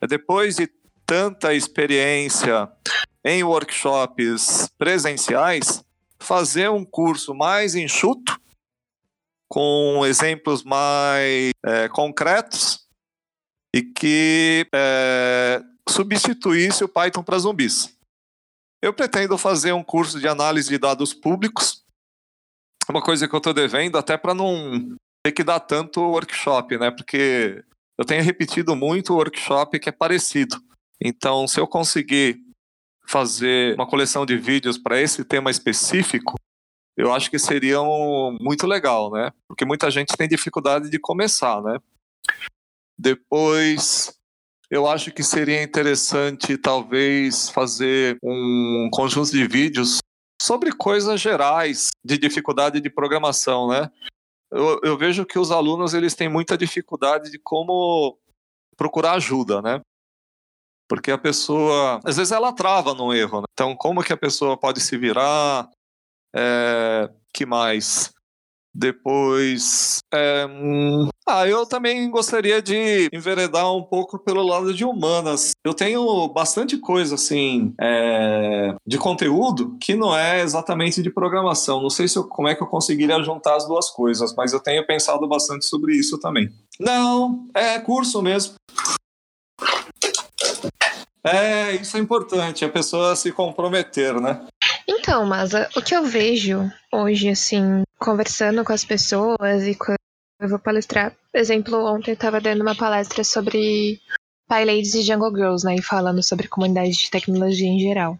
[0.00, 0.66] é depois de
[1.04, 2.70] tanta experiência
[3.22, 5.84] em workshops presenciais,
[6.18, 8.40] fazer um curso mais enxuto,
[9.48, 12.86] com exemplos mais é, concretos
[13.74, 17.96] e que é, substituísse o Python para zumbis.
[18.82, 21.86] Eu pretendo fazer um curso de análise de dados públicos
[22.90, 26.90] uma coisa que eu estou devendo, até para não ter que dar tanto workshop, né?
[26.90, 27.64] Porque
[27.98, 30.56] eu tenho repetido muito o workshop que é parecido.
[31.00, 32.40] Então, se eu conseguir
[33.08, 36.34] fazer uma coleção de vídeos para esse tema específico,
[36.96, 39.30] eu acho que seria um, muito legal, né?
[39.46, 41.78] Porque muita gente tem dificuldade de começar, né?
[42.98, 44.18] Depois,
[44.70, 49.98] eu acho que seria interessante talvez fazer um conjunto de vídeos
[50.40, 53.90] sobre coisas gerais de dificuldade de programação, né?
[54.50, 58.16] Eu, eu, vejo que os alunos eles têm muita dificuldade de como
[58.76, 59.80] procurar ajuda, né?
[60.88, 63.46] Porque a pessoa, às vezes ela trava no erro, né?
[63.52, 65.68] Então, como que a pessoa pode se virar?
[66.34, 68.10] É, que mais?
[68.78, 75.52] Depois, é, hum, ah, eu também gostaria de enveredar um pouco pelo lado de humanas.
[75.64, 81.80] Eu tenho bastante coisa assim é, de conteúdo que não é exatamente de programação.
[81.80, 84.60] Não sei se eu, como é que eu conseguiria juntar as duas coisas, mas eu
[84.60, 86.50] tenho pensado bastante sobre isso também.
[86.78, 88.56] Não, é curso mesmo.
[91.26, 94.46] É, isso é importante, a pessoa se comprometer, né?
[94.88, 99.94] Então, Masa, o que eu vejo hoje, assim, conversando com as pessoas e com...
[100.40, 101.12] eu vou palestrar.
[101.32, 104.00] Por exemplo, ontem eu estava dando uma palestra sobre
[104.48, 105.74] PyLadies e Jungle Girls, né?
[105.74, 108.12] E falando sobre comunidade de tecnologia em geral.
[108.14, 108.18] O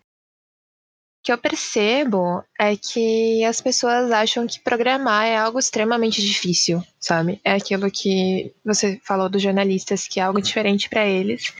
[1.26, 7.40] que eu percebo é que as pessoas acham que programar é algo extremamente difícil, sabe?
[7.44, 11.52] É aquilo que você falou dos jornalistas, que é algo diferente para eles.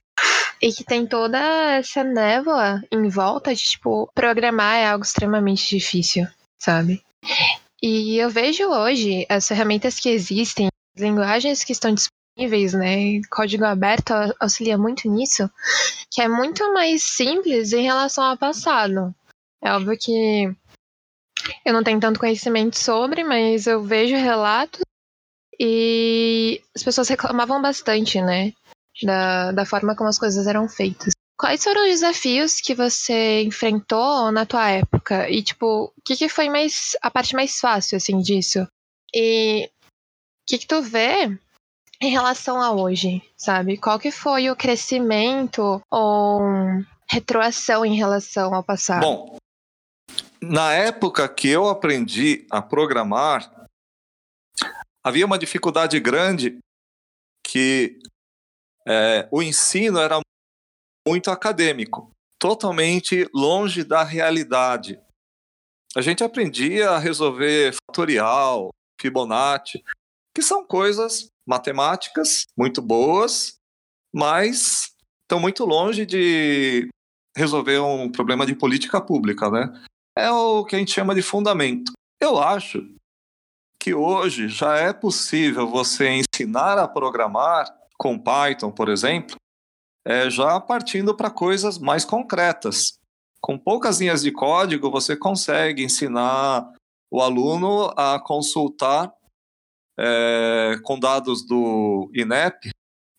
[0.61, 6.27] E que tem toda essa névoa em volta de, tipo, programar é algo extremamente difícil,
[6.57, 7.03] sabe?
[7.81, 13.21] E eu vejo hoje as ferramentas que existem, as linguagens que estão disponíveis, né?
[13.29, 15.49] Código aberto auxilia muito nisso,
[16.11, 19.13] que é muito mais simples em relação ao passado.
[19.63, 20.51] É óbvio que
[21.63, 24.81] eu não tenho tanto conhecimento sobre, mas eu vejo relatos
[25.59, 28.53] e as pessoas reclamavam bastante, né?
[29.03, 31.13] Da, da forma como as coisas eram feitas.
[31.37, 35.29] Quais foram os desafios que você enfrentou na tua época?
[35.29, 38.67] E, tipo, o que, que foi mais a parte mais fácil, assim, disso?
[39.13, 39.69] E o
[40.47, 41.37] que, que tu vê
[42.01, 43.77] em relação a hoje, sabe?
[43.77, 46.41] Qual que foi o crescimento ou
[47.07, 49.01] retroação em relação ao passado?
[49.01, 49.37] Bom,
[50.41, 53.67] na época que eu aprendi a programar,
[55.03, 56.57] havia uma dificuldade grande
[57.45, 57.99] que
[58.87, 60.19] é, o ensino era
[61.05, 62.09] muito acadêmico,
[62.39, 64.99] totalmente longe da realidade.
[65.95, 68.69] A gente aprendia a resolver fatorial,
[68.99, 69.83] Fibonacci,
[70.33, 73.55] que são coisas matemáticas muito boas,
[74.13, 76.87] mas estão muito longe de
[77.35, 79.83] resolver um problema de política pública, né?
[80.17, 81.91] É o que a gente chama de fundamento.
[82.21, 82.83] Eu acho
[83.81, 87.67] que hoje já é possível você ensinar a programar
[87.97, 89.35] com Python, por exemplo,
[90.05, 92.97] é, já partindo para coisas mais concretas.
[93.41, 96.71] Com poucas linhas de código, você consegue ensinar
[97.11, 99.11] o aluno a consultar
[99.99, 102.69] é, com dados do INEP,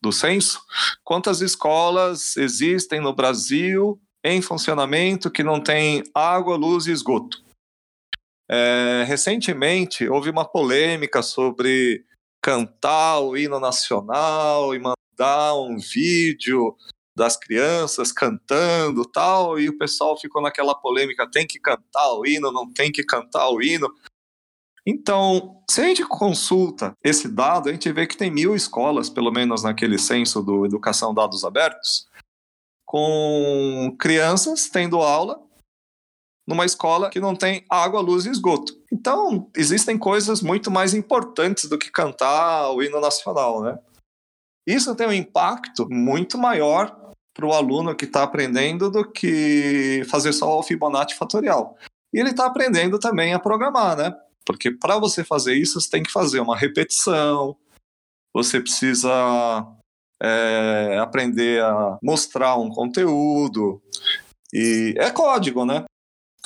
[0.01, 0.61] do censo,
[1.03, 7.43] quantas escolas existem no Brasil em funcionamento que não tem água, luz e esgoto.
[8.51, 12.05] É, recentemente houve uma polêmica sobre
[12.43, 16.77] cantar o hino nacional e mandar um vídeo
[17.17, 22.53] das crianças cantando tal, e o pessoal ficou naquela polêmica, tem que cantar o hino,
[22.53, 23.93] não tem que cantar o hino.
[24.87, 29.33] Então, se a gente consulta esse dado, a gente vê que tem mil escolas, pelo
[29.33, 32.07] menos naquele censo do Educação Dados Abertos,
[32.87, 35.48] com crianças tendo aula
[36.49, 38.73] numa escola que não tem água, luz e esgoto.
[38.91, 43.79] Então, existem coisas muito mais importantes do que cantar o hino nacional, né?
[44.67, 50.33] Isso tem um impacto muito maior para o aluno que está aprendendo do que fazer
[50.33, 51.77] só o Fibonacci fatorial.
[52.15, 54.17] E ele está aprendendo também a programar, né?
[54.47, 57.55] Porque para você fazer isso, você tem que fazer uma repetição,
[58.35, 59.11] você precisa
[60.23, 63.83] é, aprender a mostrar um conteúdo.
[64.51, 65.85] E é código, né?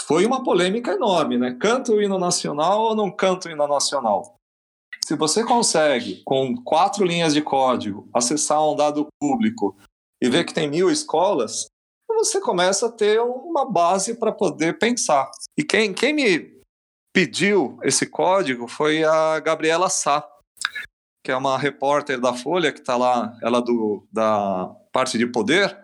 [0.07, 1.57] Foi uma polêmica enorme, né?
[1.61, 4.37] Canta o hino nacional ou não canta o hino nacional?
[5.05, 9.77] Se você consegue, com quatro linhas de código, acessar um dado público
[10.23, 11.67] e ver que tem mil escolas,
[12.09, 15.31] você começa a ter uma base para poder pensar.
[15.59, 16.63] E quem, quem me
[17.13, 20.27] pediu esse código foi a Gabriela Sá,
[21.25, 25.77] que é uma repórter da Folha que está lá, ela do, da parte de poder,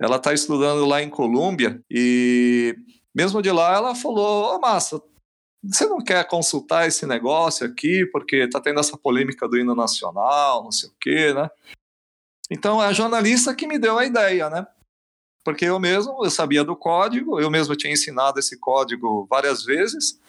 [0.00, 2.76] ela está estudando lá em Colômbia e
[3.14, 5.02] mesmo de lá ela falou, ô oh, Massa,
[5.62, 10.64] você não quer consultar esse negócio aqui porque está tendo essa polêmica do hino nacional,
[10.64, 11.50] não sei o quê, né?
[12.50, 14.66] Então é a jornalista que me deu a ideia, né?
[15.44, 20.20] Porque eu mesmo, eu sabia do código, eu mesmo tinha ensinado esse código várias vezes,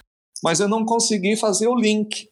[0.43, 2.29] mas eu não consegui fazer o link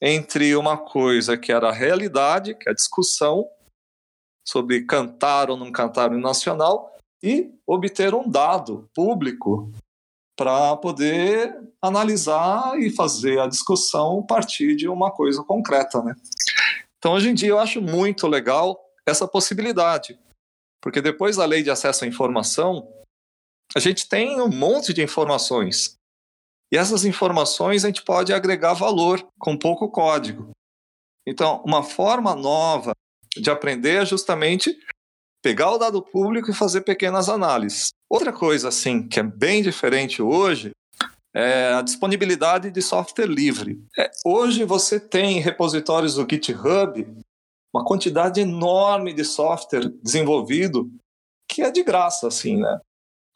[0.00, 3.48] entre uma coisa que era a realidade, que é a discussão
[4.46, 6.95] sobre cantar ou não cantar no nacional,
[7.26, 9.72] e obter um dado público
[10.36, 11.52] para poder
[11.82, 16.14] analisar e fazer a discussão a partir de uma coisa concreta, né?
[16.98, 20.16] Então, hoje em dia, eu acho muito legal essa possibilidade,
[20.80, 22.86] porque depois da lei de acesso à informação,
[23.74, 25.96] a gente tem um monte de informações
[26.72, 30.50] e essas informações a gente pode agregar valor com pouco código.
[31.26, 32.92] Então, uma forma nova
[33.36, 34.78] de aprender é justamente
[35.42, 37.90] pegar o dado público e fazer pequenas análises.
[38.08, 40.70] Outra coisa, assim, que é bem diferente hoje
[41.34, 43.78] é a disponibilidade de software livre.
[43.98, 47.06] É, hoje você tem repositórios do GitHub,
[47.74, 50.90] uma quantidade enorme de software desenvolvido
[51.48, 52.80] que é de graça, assim, né?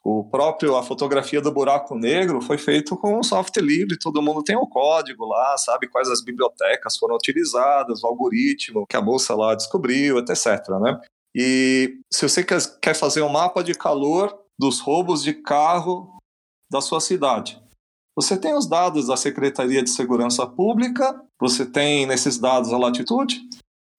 [0.03, 4.55] O próprio, a fotografia do buraco negro foi feito com software livre, todo mundo tem
[4.55, 9.53] o código lá, sabe quais as bibliotecas foram utilizadas, o algoritmo que a moça lá
[9.53, 10.69] descobriu, etc.
[10.81, 10.99] Né?
[11.35, 16.17] E se você quer fazer um mapa de calor dos roubos de carro
[16.69, 17.61] da sua cidade,
[18.15, 23.41] você tem os dados da Secretaria de Segurança Pública, você tem nesses dados a latitude,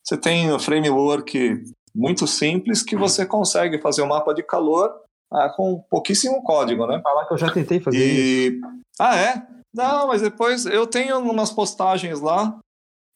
[0.05, 1.64] você tem o framework
[1.95, 4.95] muito simples que você consegue fazer um mapa de calor
[5.30, 7.01] ah, com pouquíssimo código, né?
[7.03, 8.49] Falar que eu já tentei fazer e...
[8.49, 8.61] isso.
[8.99, 9.47] Ah, é?
[9.74, 12.59] Não, mas depois eu tenho umas postagens lá,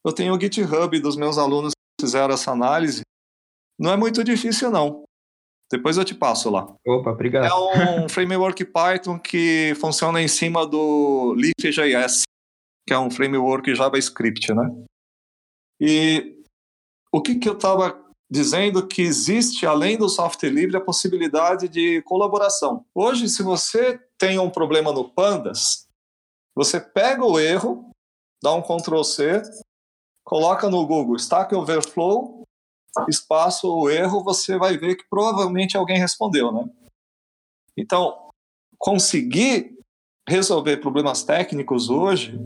[0.05, 3.03] eu tenho o GitHub dos meus alunos que fizeram essa análise.
[3.79, 5.05] Não é muito difícil, não.
[5.71, 6.75] Depois eu te passo lá.
[6.87, 7.47] Opa, obrigado.
[7.47, 12.23] É um framework Python que funciona em cima do Leaf.js,
[12.87, 14.85] que é um framework JavaScript, né?
[15.81, 16.37] E
[17.13, 22.03] o que, que eu estava dizendo que existe, além do software livre, a possibilidade de
[22.03, 22.85] colaboração.
[22.95, 25.87] Hoje, se você tem um problema no Pandas,
[26.55, 27.91] você pega o erro,
[28.43, 29.43] dá um Ctrl C,
[30.25, 32.43] coloca no Google Stack Overflow,
[33.09, 36.69] espaço o erro, você vai ver que provavelmente alguém respondeu, né?
[37.77, 38.31] Então,
[38.79, 39.77] conseguir
[40.29, 42.45] resolver problemas técnicos hoje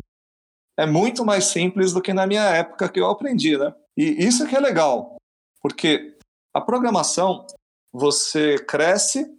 [0.78, 3.74] é muito mais simples do que na minha época que eu aprendi, né?
[3.96, 5.16] E isso que é legal.
[5.60, 6.16] Porque
[6.54, 7.46] a programação,
[7.92, 9.30] você cresce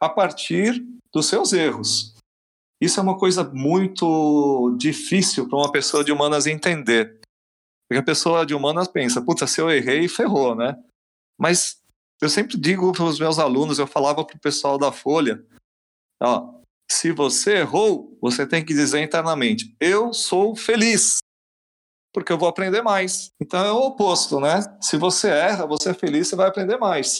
[0.00, 2.14] a partir dos seus erros.
[2.80, 7.20] Isso é uma coisa muito difícil para uma pessoa de humanas entender.
[7.92, 10.82] Porque a pessoa de humanas pensa, puta, se eu errei, ferrou, né?
[11.38, 11.78] Mas
[12.22, 15.44] eu sempre digo para os meus alunos, eu falava para o pessoal da Folha,
[16.22, 16.54] ó,
[16.90, 21.18] se você errou, você tem que dizer internamente, eu sou feliz
[22.14, 23.30] porque eu vou aprender mais.
[23.38, 24.60] Então é o oposto, né?
[24.80, 27.18] Se você erra, você é feliz, você vai aprender mais.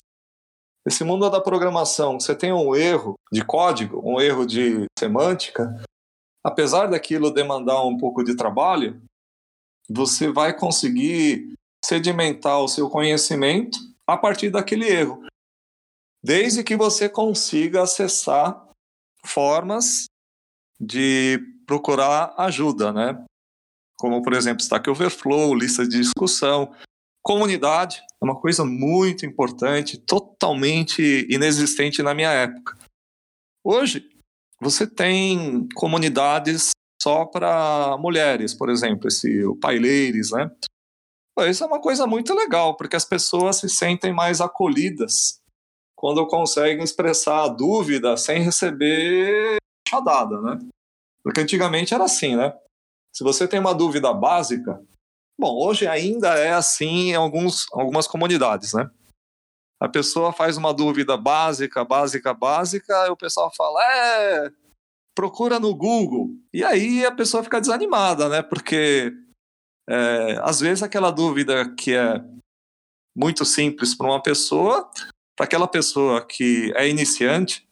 [0.86, 5.70] Esse mundo da programação, você tem um erro de código, um erro de semântica,
[6.42, 9.02] apesar daquilo demandar um pouco de trabalho,
[9.88, 11.54] você vai conseguir
[11.84, 15.24] sedimentar o seu conhecimento a partir daquele erro.
[16.22, 18.68] Desde que você consiga acessar
[19.24, 20.04] formas
[20.80, 23.24] de procurar ajuda, né?
[23.98, 26.74] Como, por exemplo, Stack Overflow, lista de discussão,
[27.22, 32.76] comunidade, é uma coisa muito importante, totalmente inexistente na minha época.
[33.64, 34.08] Hoje,
[34.60, 36.70] você tem comunidades
[37.02, 40.48] só para mulheres, por exemplo, esse o Paileires, né?
[41.48, 45.40] Isso é uma coisa muito legal, porque as pessoas se sentem mais acolhidas
[45.96, 49.56] quando conseguem expressar a dúvida sem receber
[49.88, 50.58] chadada, né?
[51.24, 52.56] Porque antigamente era assim, né?
[53.12, 54.80] Se você tem uma dúvida básica,
[55.38, 58.88] bom, hoje ainda é assim em alguns, algumas comunidades, né?
[59.80, 64.52] A pessoa faz uma dúvida básica, básica, básica, e o pessoal fala, é,
[65.14, 66.30] procura no Google.
[66.52, 68.42] E aí a pessoa fica desanimada, né?
[68.42, 69.12] Porque
[69.88, 72.22] é, às vezes aquela dúvida que é
[73.16, 74.90] muito simples para uma pessoa,
[75.36, 77.66] para aquela pessoa que é iniciante,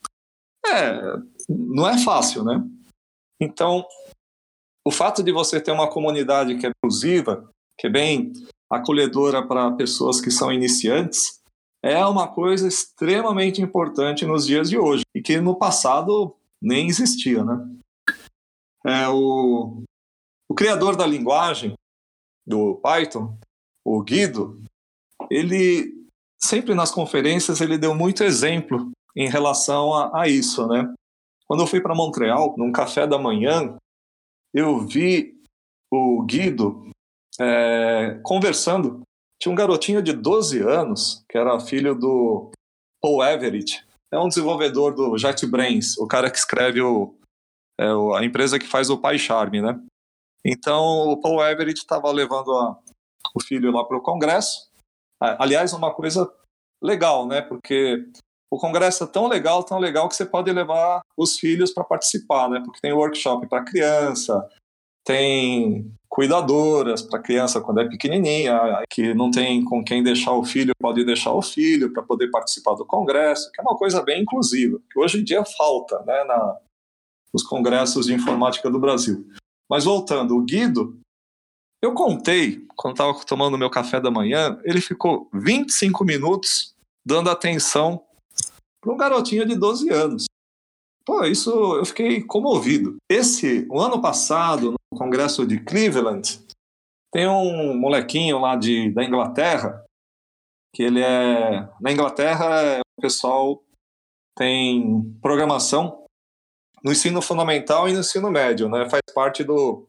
[0.66, 1.00] é,
[1.48, 2.62] não é fácil, né?
[3.40, 3.86] Então,
[4.86, 8.32] o fato de você ter uma comunidade que é inclusiva, que é bem
[8.70, 11.40] acolhedora para pessoas que são iniciantes,
[11.82, 17.44] é uma coisa extremamente importante nos dias de hoje e que no passado nem existia,
[17.44, 17.76] né?
[18.86, 19.82] É, o,
[20.48, 21.74] o criador da linguagem
[22.46, 23.38] do Python,
[23.84, 24.62] o Guido,
[25.30, 26.00] ele
[26.42, 30.92] sempre nas conferências ele deu muito exemplo em relação a, a isso, né?
[31.46, 33.76] Quando eu fui para Montreal, num café da manhã,
[34.54, 35.34] eu vi
[35.90, 36.90] o Guido
[37.40, 39.02] é, conversando.
[39.40, 42.50] Tinha um garotinho de 12 anos, que era filho do
[43.00, 43.84] Paul Everett.
[44.12, 47.14] É um desenvolvedor do JetBrains, o cara que escreve o,
[47.78, 47.86] é,
[48.18, 49.80] a empresa que faz o PyCharm, né?
[50.44, 52.78] Então, o Paul Everett estava levando a,
[53.34, 54.70] o filho lá para o Congresso.
[55.20, 56.32] Aliás, uma coisa
[56.82, 57.42] legal, né?
[57.42, 58.08] Porque
[58.50, 62.48] o congresso é tão legal, tão legal que você pode levar os filhos para participar,
[62.48, 62.60] né?
[62.64, 64.48] Porque tem workshop para criança,
[65.04, 70.74] tem cuidadoras para criança quando é pequenininha, que não tem com quem deixar o filho,
[70.78, 74.80] pode deixar o filho para poder participar do congresso, que é uma coisa bem inclusiva,
[74.90, 76.56] que hoje em dia falta, né, na,
[77.32, 79.24] nos congressos de informática do Brasil.
[79.70, 80.98] Mas voltando, o Guido,
[81.80, 86.74] eu contei, quando estava tomando meu café da manhã, ele ficou 25 minutos
[87.06, 88.04] dando atenção
[88.80, 90.24] para um garotinho de 12 anos.
[91.10, 92.98] Pô, isso eu fiquei comovido.
[93.10, 96.38] Esse, o ano passado, no congresso de Cleveland,
[97.12, 99.84] tem um molequinho lá de, da Inglaterra,
[100.72, 101.68] que ele é.
[101.80, 103.60] Na Inglaterra, o pessoal
[104.38, 106.06] tem programação
[106.84, 108.88] no ensino fundamental e no ensino médio, né?
[108.88, 109.88] Faz parte do,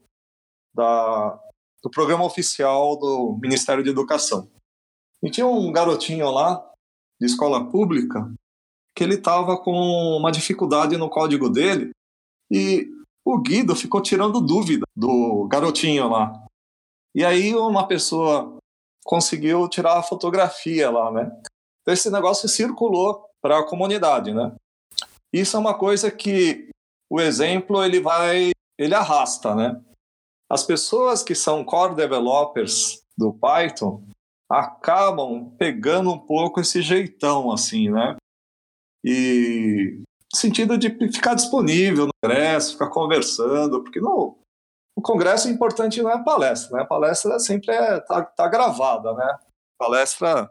[0.74, 1.40] da,
[1.84, 4.50] do programa oficial do Ministério de Educação.
[5.22, 6.68] E tinha um garotinho lá,
[7.20, 8.28] de escola pública,
[8.94, 9.72] que ele estava com
[10.16, 11.90] uma dificuldade no código dele
[12.50, 12.88] e
[13.24, 16.32] o Guido ficou tirando dúvida do garotinho lá.
[17.14, 18.56] E aí uma pessoa
[19.04, 21.32] conseguiu tirar a fotografia lá, né?
[21.80, 24.54] Então esse negócio circulou para a comunidade, né?
[25.32, 26.68] Isso é uma coisa que
[27.10, 29.80] o exemplo ele vai, ele arrasta, né?
[30.50, 34.02] As pessoas que são core developers do Python
[34.50, 38.16] acabam pegando um pouco esse jeitão assim, né?
[39.04, 40.00] E
[40.34, 44.38] sentido de ficar disponível no congresso, ficar conversando, porque no,
[44.96, 46.82] o congresso o importante não é a palestra, né?
[46.82, 49.24] A palestra sempre é, tá, tá gravada, né?
[49.24, 50.50] A palestra,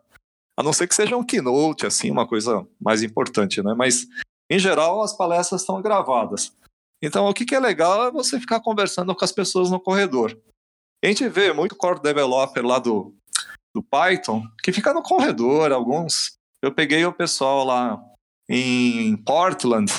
[0.58, 3.74] a não ser que seja um keynote, assim, uma coisa mais importante, né?
[3.76, 4.08] Mas,
[4.50, 6.54] em geral, as palestras estão gravadas.
[7.02, 10.38] Então, o que, que é legal é você ficar conversando com as pessoas no corredor.
[11.04, 13.16] A gente vê muito core developer lá do,
[13.74, 16.38] do Python que fica no corredor, alguns.
[16.62, 18.00] Eu peguei o pessoal lá
[18.54, 19.90] em Portland,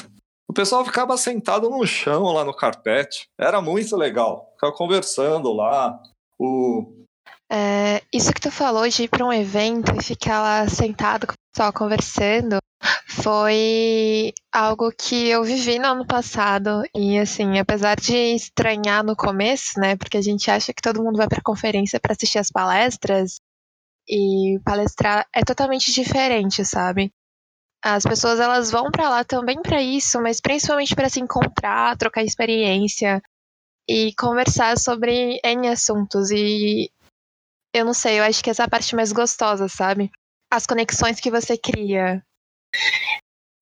[0.46, 3.26] o pessoal ficava sentado no chão lá no carpete.
[3.40, 4.50] Era muito legal.
[4.53, 5.98] Ficava conversando lá.
[6.38, 7.07] O...
[7.50, 11.32] É, isso que tu falou de ir para um evento e ficar lá sentado com
[11.32, 12.59] o pessoal conversando
[13.09, 16.82] foi algo que eu vivi no ano passado.
[16.94, 19.96] E assim, apesar de estranhar no começo, né?
[19.96, 23.40] Porque a gente acha que todo mundo vai para conferência para assistir as palestras.
[24.07, 27.11] E palestrar é totalmente diferente, sabe?
[27.85, 32.22] As pessoas elas vão para lá também para isso, mas principalmente para se encontrar, trocar
[32.22, 33.20] experiência
[33.89, 36.30] e conversar sobre N assuntos.
[36.30, 36.91] E
[37.74, 40.11] eu não sei, eu acho que essa é a parte mais gostosa, sabe?
[40.51, 42.24] As conexões que você cria.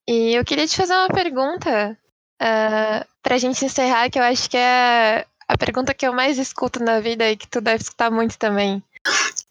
[0.07, 1.97] E eu queria te fazer uma pergunta
[2.43, 6.83] uh, pra gente encerrar, que eu acho que é a pergunta que eu mais escuto
[6.83, 8.83] na vida e que tu deve escutar muito também.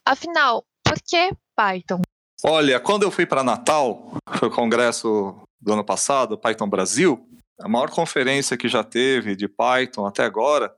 [0.05, 2.01] Afinal, por que Python?
[2.43, 7.27] Olha, quando eu fui para Natal, foi o congresso do ano passado, Python Brasil,
[7.59, 10.73] a maior conferência que já teve de Python até agora,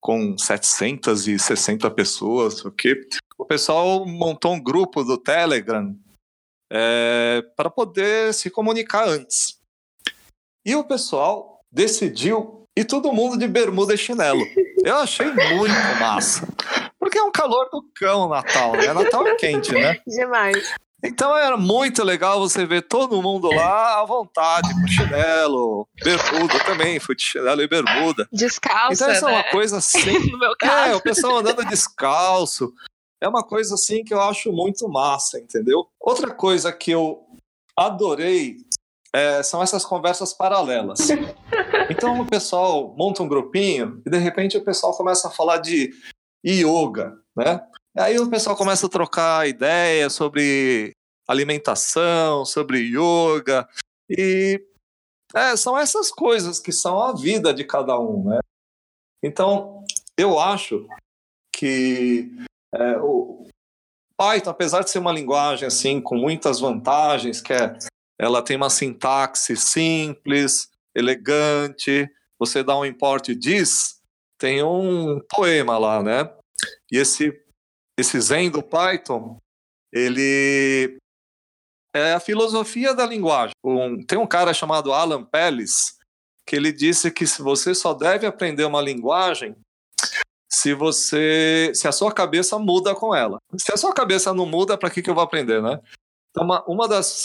[0.00, 3.08] com 760 pessoas, o que
[3.38, 5.96] o pessoal montou um grupo do Telegram
[6.70, 9.58] é, para poder se comunicar antes.
[10.64, 14.44] E o pessoal decidiu e todo mundo de bermuda e chinelo.
[14.84, 16.46] Eu achei muito massa.
[17.06, 18.92] Porque é um calor do cão Natal, né?
[18.92, 20.00] Natal é quente, né?
[20.04, 20.74] Demais.
[21.04, 26.98] Então era muito legal você ver todo mundo lá à vontade, com chinelo, bermuda também,
[26.98, 28.28] fui de chinelo e bermuda.
[28.32, 28.94] Descalço.
[28.94, 29.30] Então isso né?
[29.30, 30.30] é uma coisa assim.
[30.32, 30.90] no meu caso.
[30.90, 32.72] É, o pessoal andando descalço.
[33.20, 35.86] É uma coisa assim que eu acho muito massa, entendeu?
[36.00, 37.20] Outra coisa que eu
[37.78, 38.56] adorei
[39.14, 40.98] é, são essas conversas paralelas.
[41.88, 45.94] Então o pessoal monta um grupinho e de repente o pessoal começa a falar de
[46.50, 47.66] yoga, né?
[47.96, 50.92] Aí o pessoal começa a trocar ideias sobre
[51.26, 53.68] alimentação, sobre yoga
[54.08, 54.62] e
[55.34, 58.38] é, são essas coisas que são a vida de cada um, né?
[59.22, 59.84] Então
[60.16, 60.86] eu acho
[61.52, 62.30] que
[62.74, 63.48] é, o
[64.16, 67.76] Python, apesar de ser uma linguagem assim com muitas vantagens, que é,
[68.18, 72.08] ela tem uma sintaxe simples, elegante.
[72.38, 73.95] Você dá um import diz,
[74.38, 76.30] tem um poema lá, né?
[76.90, 77.42] E esse
[77.98, 79.38] esse Zen do Python,
[79.90, 80.98] ele
[81.94, 83.54] é a filosofia da linguagem.
[83.64, 85.96] Um, tem um cara chamado Alan Pellis
[86.46, 89.56] que ele disse que se você só deve aprender uma linguagem
[90.48, 93.38] se você se a sua cabeça muda com ela.
[93.58, 95.80] Se a sua cabeça não muda, para que, que eu vou aprender, né?
[96.30, 97.24] Então, uma, uma das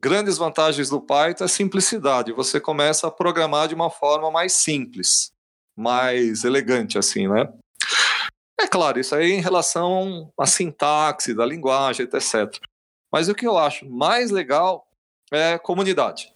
[0.00, 2.32] grandes vantagens do Python é simplicidade.
[2.32, 5.32] Você começa a programar de uma forma mais simples,
[5.76, 7.52] mais elegante, assim, né?
[8.60, 12.56] É claro, isso aí em relação à sintaxe da linguagem, etc.
[13.12, 14.86] Mas o que eu acho mais legal
[15.32, 16.32] é comunidade.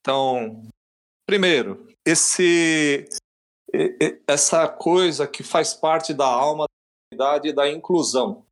[0.00, 0.66] Então,
[1.26, 3.08] primeiro, esse
[4.26, 8.44] essa coisa que faz parte da alma da comunidade da inclusão.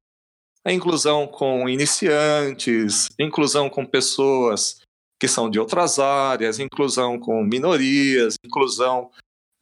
[0.65, 4.81] A inclusão com iniciantes, inclusão com pessoas
[5.21, 9.11] que são de outras áreas, inclusão com minorias, inclusão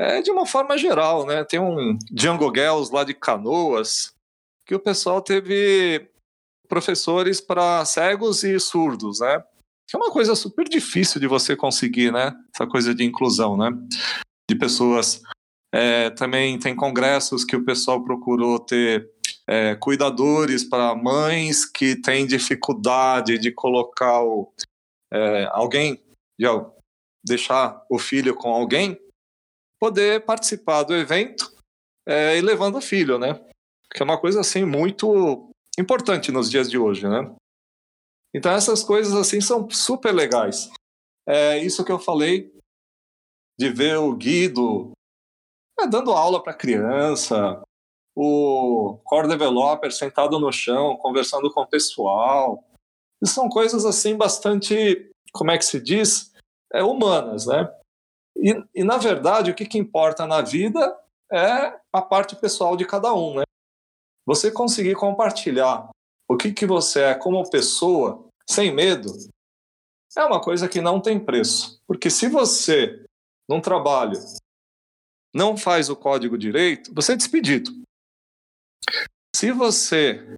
[0.03, 1.45] é, de uma forma geral, né?
[1.45, 4.13] Tem um Django Girls lá de Canoas
[4.67, 6.11] que o pessoal teve
[6.69, 9.41] professores para cegos e surdos, né?
[9.89, 12.35] Que é uma coisa super difícil de você conseguir, né?
[12.53, 13.71] Essa coisa de inclusão, né?
[14.51, 15.23] De pessoas
[15.73, 19.09] é, também tem congressos que o pessoal procurou ter
[19.47, 24.53] é, cuidadores para mães que têm dificuldade de colocar o,
[25.13, 26.03] é, alguém,
[26.37, 26.47] de
[27.25, 28.99] deixar o filho com alguém,
[29.83, 31.53] poder participar do evento
[32.07, 33.35] é, e levando o filho, né?
[33.93, 37.35] Que é uma coisa assim muito importante nos dias de hoje, né?
[38.33, 40.71] Então essas coisas assim são super legais.
[41.27, 42.57] É isso que eu falei
[43.59, 44.93] de ver o Guido
[45.81, 47.61] é, dando aula para criança,
[48.15, 52.63] o core developer sentado no chão, conversando com o pessoal.
[53.21, 56.33] E são coisas assim bastante, como é que se diz,
[56.73, 57.69] é, humanas, né?
[58.43, 60.99] E, e na verdade o que, que importa na vida
[61.33, 63.45] é a parte pessoal de cada um, né?
[64.27, 65.89] Você conseguir compartilhar
[66.29, 69.09] o que, que você é como pessoa, sem medo,
[70.17, 71.81] é uma coisa que não tem preço.
[71.87, 73.05] Porque se você,
[73.49, 74.19] num trabalho,
[75.35, 77.71] não faz o código direito, você é despedido.
[79.35, 80.37] Se você,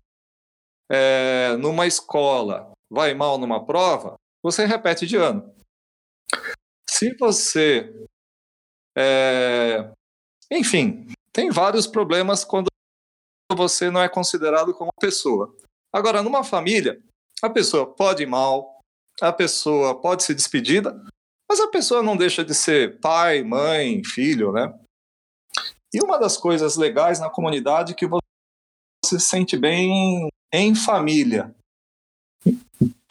[0.91, 5.54] é, numa escola, vai mal numa prova, você repete de ano.
[7.05, 8.07] Se você.
[8.97, 9.93] É,
[10.51, 12.69] enfim, tem vários problemas quando
[13.53, 15.55] você não é considerado como pessoa.
[15.93, 16.99] Agora, numa família,
[17.43, 18.81] a pessoa pode ir mal,
[19.21, 20.99] a pessoa pode ser despedida,
[21.47, 24.73] mas a pessoa não deixa de ser pai, mãe, filho, né?
[25.93, 28.23] E uma das coisas legais na comunidade é que você
[29.05, 31.55] se sente bem em família.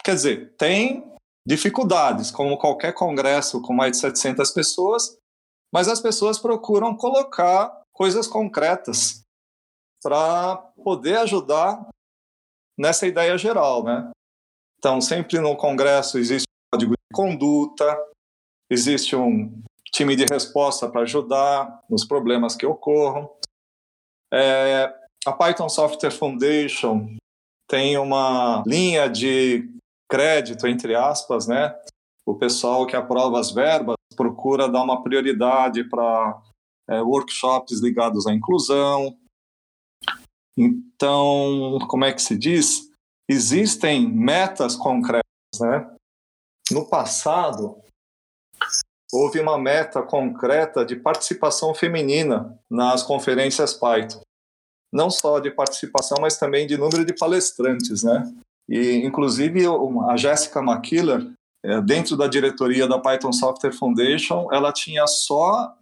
[0.02, 1.13] Quer dizer, tem
[1.46, 5.16] dificuldades, como qualquer congresso com mais de 700 pessoas,
[5.72, 9.22] mas as pessoas procuram colocar coisas concretas
[10.02, 11.88] para poder ajudar
[12.78, 14.10] nessa ideia geral, né?
[14.78, 18.06] Então, sempre no congresso existe um código de conduta,
[18.70, 23.30] existe um time de resposta para ajudar nos problemas que ocorram.
[24.32, 24.92] É,
[25.24, 27.16] a Python Software Foundation
[27.68, 29.70] tem uma linha de
[30.08, 31.74] crédito, entre aspas, né?
[32.26, 36.40] O pessoal que aprova as verbas procura dar uma prioridade para
[36.88, 39.16] é, workshops ligados à inclusão.
[40.56, 42.90] Então, como é que se diz?
[43.28, 45.24] Existem metas concretas,
[45.60, 45.90] né?
[46.70, 47.78] No passado,
[49.12, 54.20] houve uma meta concreta de participação feminina nas conferências Python.
[54.92, 58.32] Não só de participação, mas também de número de palestrantes, né?
[58.68, 59.62] E, inclusive,
[60.08, 61.32] a Jessica McKiller,
[61.64, 65.74] é, dentro da diretoria da Python Software Foundation, ela tinha só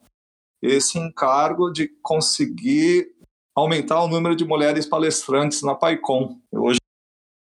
[0.63, 3.09] esse encargo de conseguir
[3.55, 6.39] aumentar o número de mulheres palestrantes na PyCon.
[6.53, 6.79] Hoje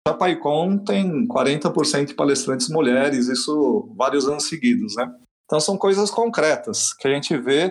[0.07, 5.13] a PyCon tem 40% de palestrantes mulheres, isso vários anos seguidos, né?
[5.45, 7.71] Então são coisas concretas que a gente vê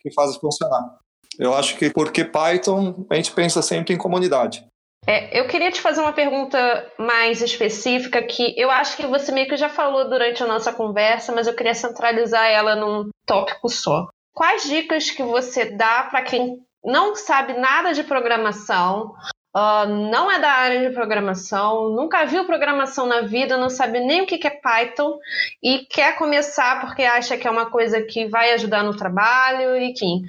[0.00, 0.98] que fazem funcionar.
[1.38, 4.66] Eu acho que porque Python a gente pensa sempre em comunidade.
[5.06, 6.58] É, eu queria te fazer uma pergunta
[6.98, 11.32] mais específica que eu acho que você meio que já falou durante a nossa conversa,
[11.32, 14.08] mas eu queria centralizar ela num tópico só.
[14.34, 19.14] Quais dicas que você dá para quem não sabe nada de programação,
[19.56, 24.22] uh, não é da área de programação, nunca viu programação na vida, não sabe nem
[24.22, 25.18] o que é Python
[25.62, 30.22] e quer começar porque acha que é uma coisa que vai ajudar no trabalho, enfim.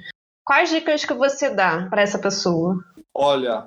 [0.44, 2.76] Quais dicas que você dá para essa pessoa?
[3.14, 3.66] Olha,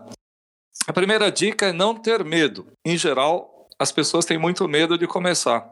[0.88, 2.68] a primeira dica é não ter medo.
[2.86, 5.68] Em geral, as pessoas têm muito medo de começar.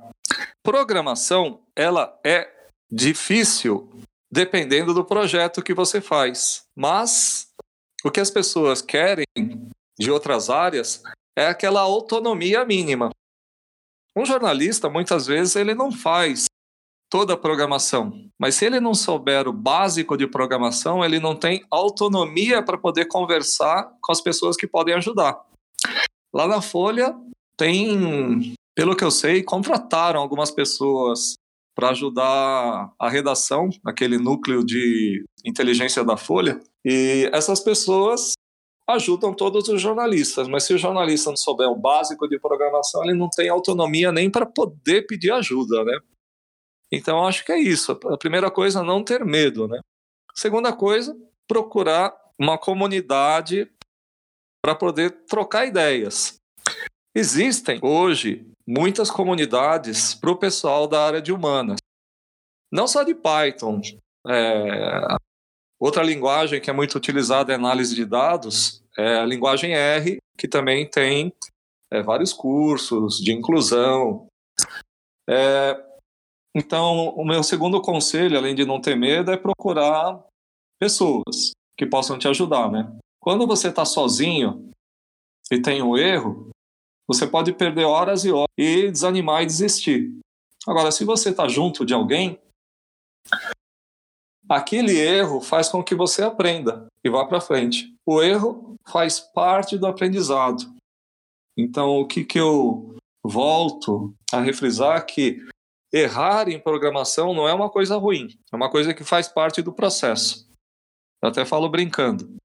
[0.63, 2.49] Programação, ela é
[2.91, 3.89] difícil
[4.31, 6.63] dependendo do projeto que você faz.
[6.75, 7.49] Mas
[8.03, 9.25] o que as pessoas querem
[9.99, 11.03] de outras áreas
[11.37, 13.09] é aquela autonomia mínima.
[14.15, 16.45] Um jornalista, muitas vezes, ele não faz
[17.11, 21.61] toda a programação, mas se ele não souber o básico de programação, ele não tem
[21.69, 25.37] autonomia para poder conversar com as pessoas que podem ajudar.
[26.33, 27.13] Lá na Folha
[27.57, 31.33] tem, pelo que eu sei, contrataram algumas pessoas
[31.75, 36.61] para ajudar a redação, aquele núcleo de inteligência da Folha.
[36.85, 38.33] E essas pessoas
[38.87, 43.17] ajudam todos os jornalistas, mas se o jornalista não souber o básico de programação, ele
[43.17, 45.99] não tem autonomia nem para poder pedir ajuda, né?
[46.91, 47.91] Então acho que é isso.
[47.91, 49.79] A primeira coisa, não ter medo, né?
[50.35, 51.15] Segunda coisa,
[51.47, 53.71] procurar uma comunidade
[54.63, 56.39] para poder trocar ideias.
[57.15, 61.77] Existem hoje muitas comunidades para o pessoal da área de humanas.
[62.71, 63.81] Não só de Python.
[64.27, 65.15] É,
[65.79, 70.47] outra linguagem que é muito utilizada em análise de dados é a linguagem R, que
[70.47, 71.33] também tem
[71.91, 74.27] é, vários cursos de inclusão.
[75.29, 75.90] É,
[76.53, 80.21] então, o meu segundo conselho, além de não ter medo, é procurar
[80.79, 82.93] pessoas que possam te ajudar, né?
[83.21, 84.69] Quando você está sozinho
[85.51, 86.49] e tem um erro,
[87.07, 90.11] você pode perder horas e horas e desanimar e desistir.
[90.67, 92.39] Agora, se você está junto de alguém,
[94.49, 97.95] aquele erro faz com que você aprenda e vá para frente.
[98.05, 100.75] O erro faz parte do aprendizado.
[101.57, 105.45] Então, o que, que eu volto a refrisar que
[105.91, 109.73] errar em programação não é uma coisa ruim, é uma coisa que faz parte do
[109.73, 110.49] processo.
[111.21, 112.35] Eu até falo brincando.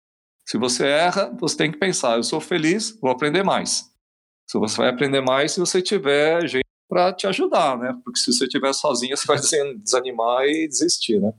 [0.44, 3.90] Se você erra, você tem que pensar: eu sou feliz, vou aprender mais.
[4.48, 7.98] Se você vai aprender mais se você tiver gente para te ajudar, né?
[8.04, 9.38] Porque se você estiver sozinho, você vai
[9.76, 11.32] desanimar e desistir, né?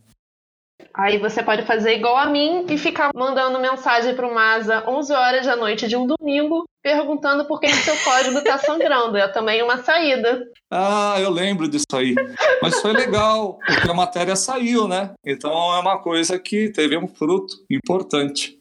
[0.93, 5.13] Aí você pode fazer igual a mim e ficar mandando mensagem para o Masa 11
[5.13, 9.17] horas da noite de um domingo, perguntando por que seu código está sangrando.
[9.17, 10.43] É também uma saída.
[10.71, 12.15] Ah, eu lembro disso aí.
[12.61, 15.13] Mas foi legal, porque a matéria saiu, né?
[15.25, 18.56] Então é uma coisa que teve um fruto importante.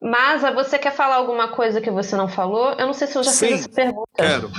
[0.00, 2.72] Masa, você quer falar alguma coisa que você não falou?
[2.72, 4.10] Eu não sei se eu já Sim, fiz essa pergunta.
[4.16, 4.50] Quero.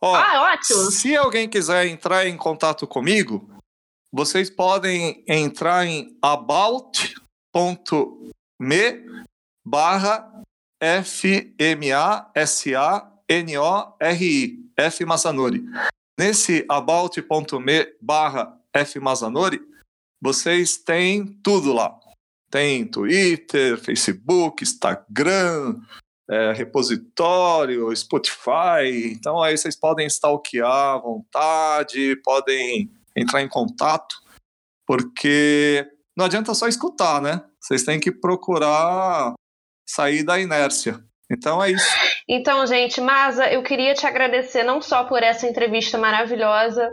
[0.00, 0.90] Ó, ah, ótimo.
[0.90, 3.50] Se alguém quiser entrar em contato comigo,
[4.12, 6.78] vocês podem entrar em about.me
[9.66, 10.32] barra
[10.80, 11.58] F-M-A-S-A-N-O-R-I,
[14.76, 15.64] F Masanori.
[16.18, 19.60] Nesse about.me barra F Masanori,
[20.20, 21.98] vocês têm tudo lá.
[22.50, 25.80] Tem Twitter, Facebook, Instagram,
[26.28, 29.12] é, repositório, Spotify.
[29.12, 34.16] Então aí vocês podem stalkear à vontade, podem entrar em contato,
[34.86, 35.86] porque
[36.16, 37.44] não adianta só escutar, né?
[37.60, 39.34] Vocês têm que procurar
[39.86, 41.02] sair da inércia.
[41.30, 41.86] Então é isso.
[42.26, 46.90] Então, gente, Masa, eu queria te agradecer não só por essa entrevista maravilhosa,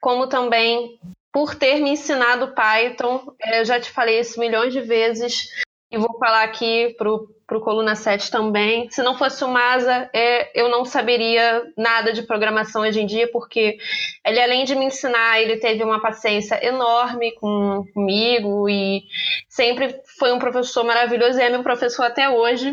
[0.00, 0.98] como também
[1.32, 3.34] por ter me ensinado Python.
[3.40, 5.48] É, eu já te falei isso milhões de vezes.
[5.92, 8.88] E vou falar aqui pro, pro Coluna 7 também.
[8.90, 13.28] Se não fosse o Masa, é, eu não saberia nada de programação hoje em dia,
[13.32, 13.76] porque
[14.24, 19.02] ele, além de me ensinar, ele teve uma paciência enorme com, comigo e
[19.48, 22.72] sempre foi um professor maravilhoso e é meu professor até hoje.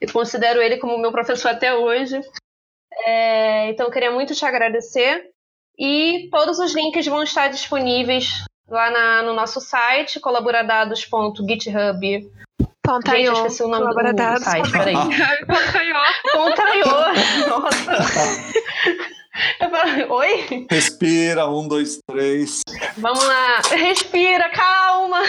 [0.00, 2.18] Eu considero ele como meu professor até hoje.
[3.04, 5.30] É, então, eu queria muito te agradecer.
[5.78, 12.28] E todos os links vão estar disponíveis lá na, no nosso site, colaboradados.github.
[12.82, 13.94] Ponta Gente, eu esqueci o nome do
[14.40, 14.96] site, peraí.
[16.32, 16.84] Pontaiô.
[17.48, 17.92] Nossa.
[19.60, 20.66] Eu falei, oi?
[20.70, 22.62] Respira, um, dois, três.
[22.96, 25.20] Vamos lá, respira, calma.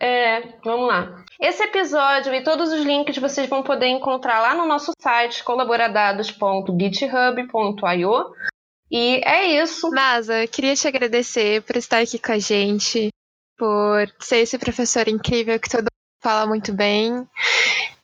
[0.00, 1.22] É, vamos lá.
[1.40, 8.32] Esse episódio e todos os links vocês vão poder encontrar lá no nosso site colaboradados.github.io
[8.90, 9.90] e é isso.
[9.90, 13.08] Masa, queria te agradecer por estar aqui com a gente,
[13.56, 17.26] por ser esse professor incrível que todo mundo fala muito bem.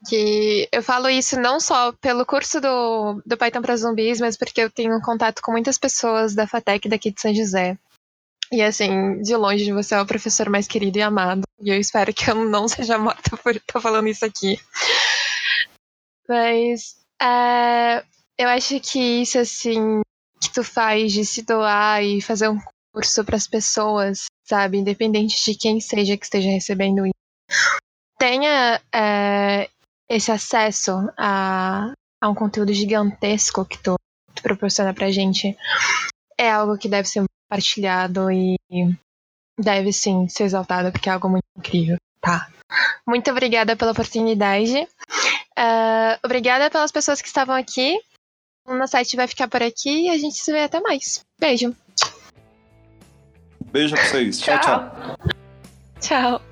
[0.09, 4.61] Que eu falo isso não só pelo curso do, do Python para zumbis, mas porque
[4.61, 7.79] eu tenho contato com muitas pessoas da FATEC daqui de São José.
[8.51, 11.43] E assim, de longe você é o professor mais querido e amado.
[11.61, 14.59] E eu espero que eu não seja morta por estar falando isso aqui.
[16.29, 18.05] Mas é,
[18.37, 20.03] eu acho que isso, assim,
[20.43, 22.59] que tu faz de se doar e fazer um
[22.93, 24.79] curso para as pessoas, sabe?
[24.79, 27.13] Independente de quem seja que esteja recebendo isso.
[28.19, 29.69] Tenha é,
[30.09, 33.97] esse acesso a, a um conteúdo gigantesco que tu,
[34.35, 35.57] tu proporciona pra gente.
[36.39, 38.57] É algo que deve ser compartilhado e
[39.59, 42.49] deve sim ser exaltado, porque é algo muito incrível, tá?
[43.07, 44.89] Muito obrigada pela oportunidade.
[45.59, 48.01] Uh, obrigada pelas pessoas que estavam aqui.
[48.67, 51.25] O nosso site vai ficar por aqui e a gente se vê até mais.
[51.39, 51.75] Beijo.
[53.73, 54.39] Beijo pra vocês.
[54.39, 54.59] tchau.
[54.59, 55.19] Tchau.
[56.01, 56.43] tchau.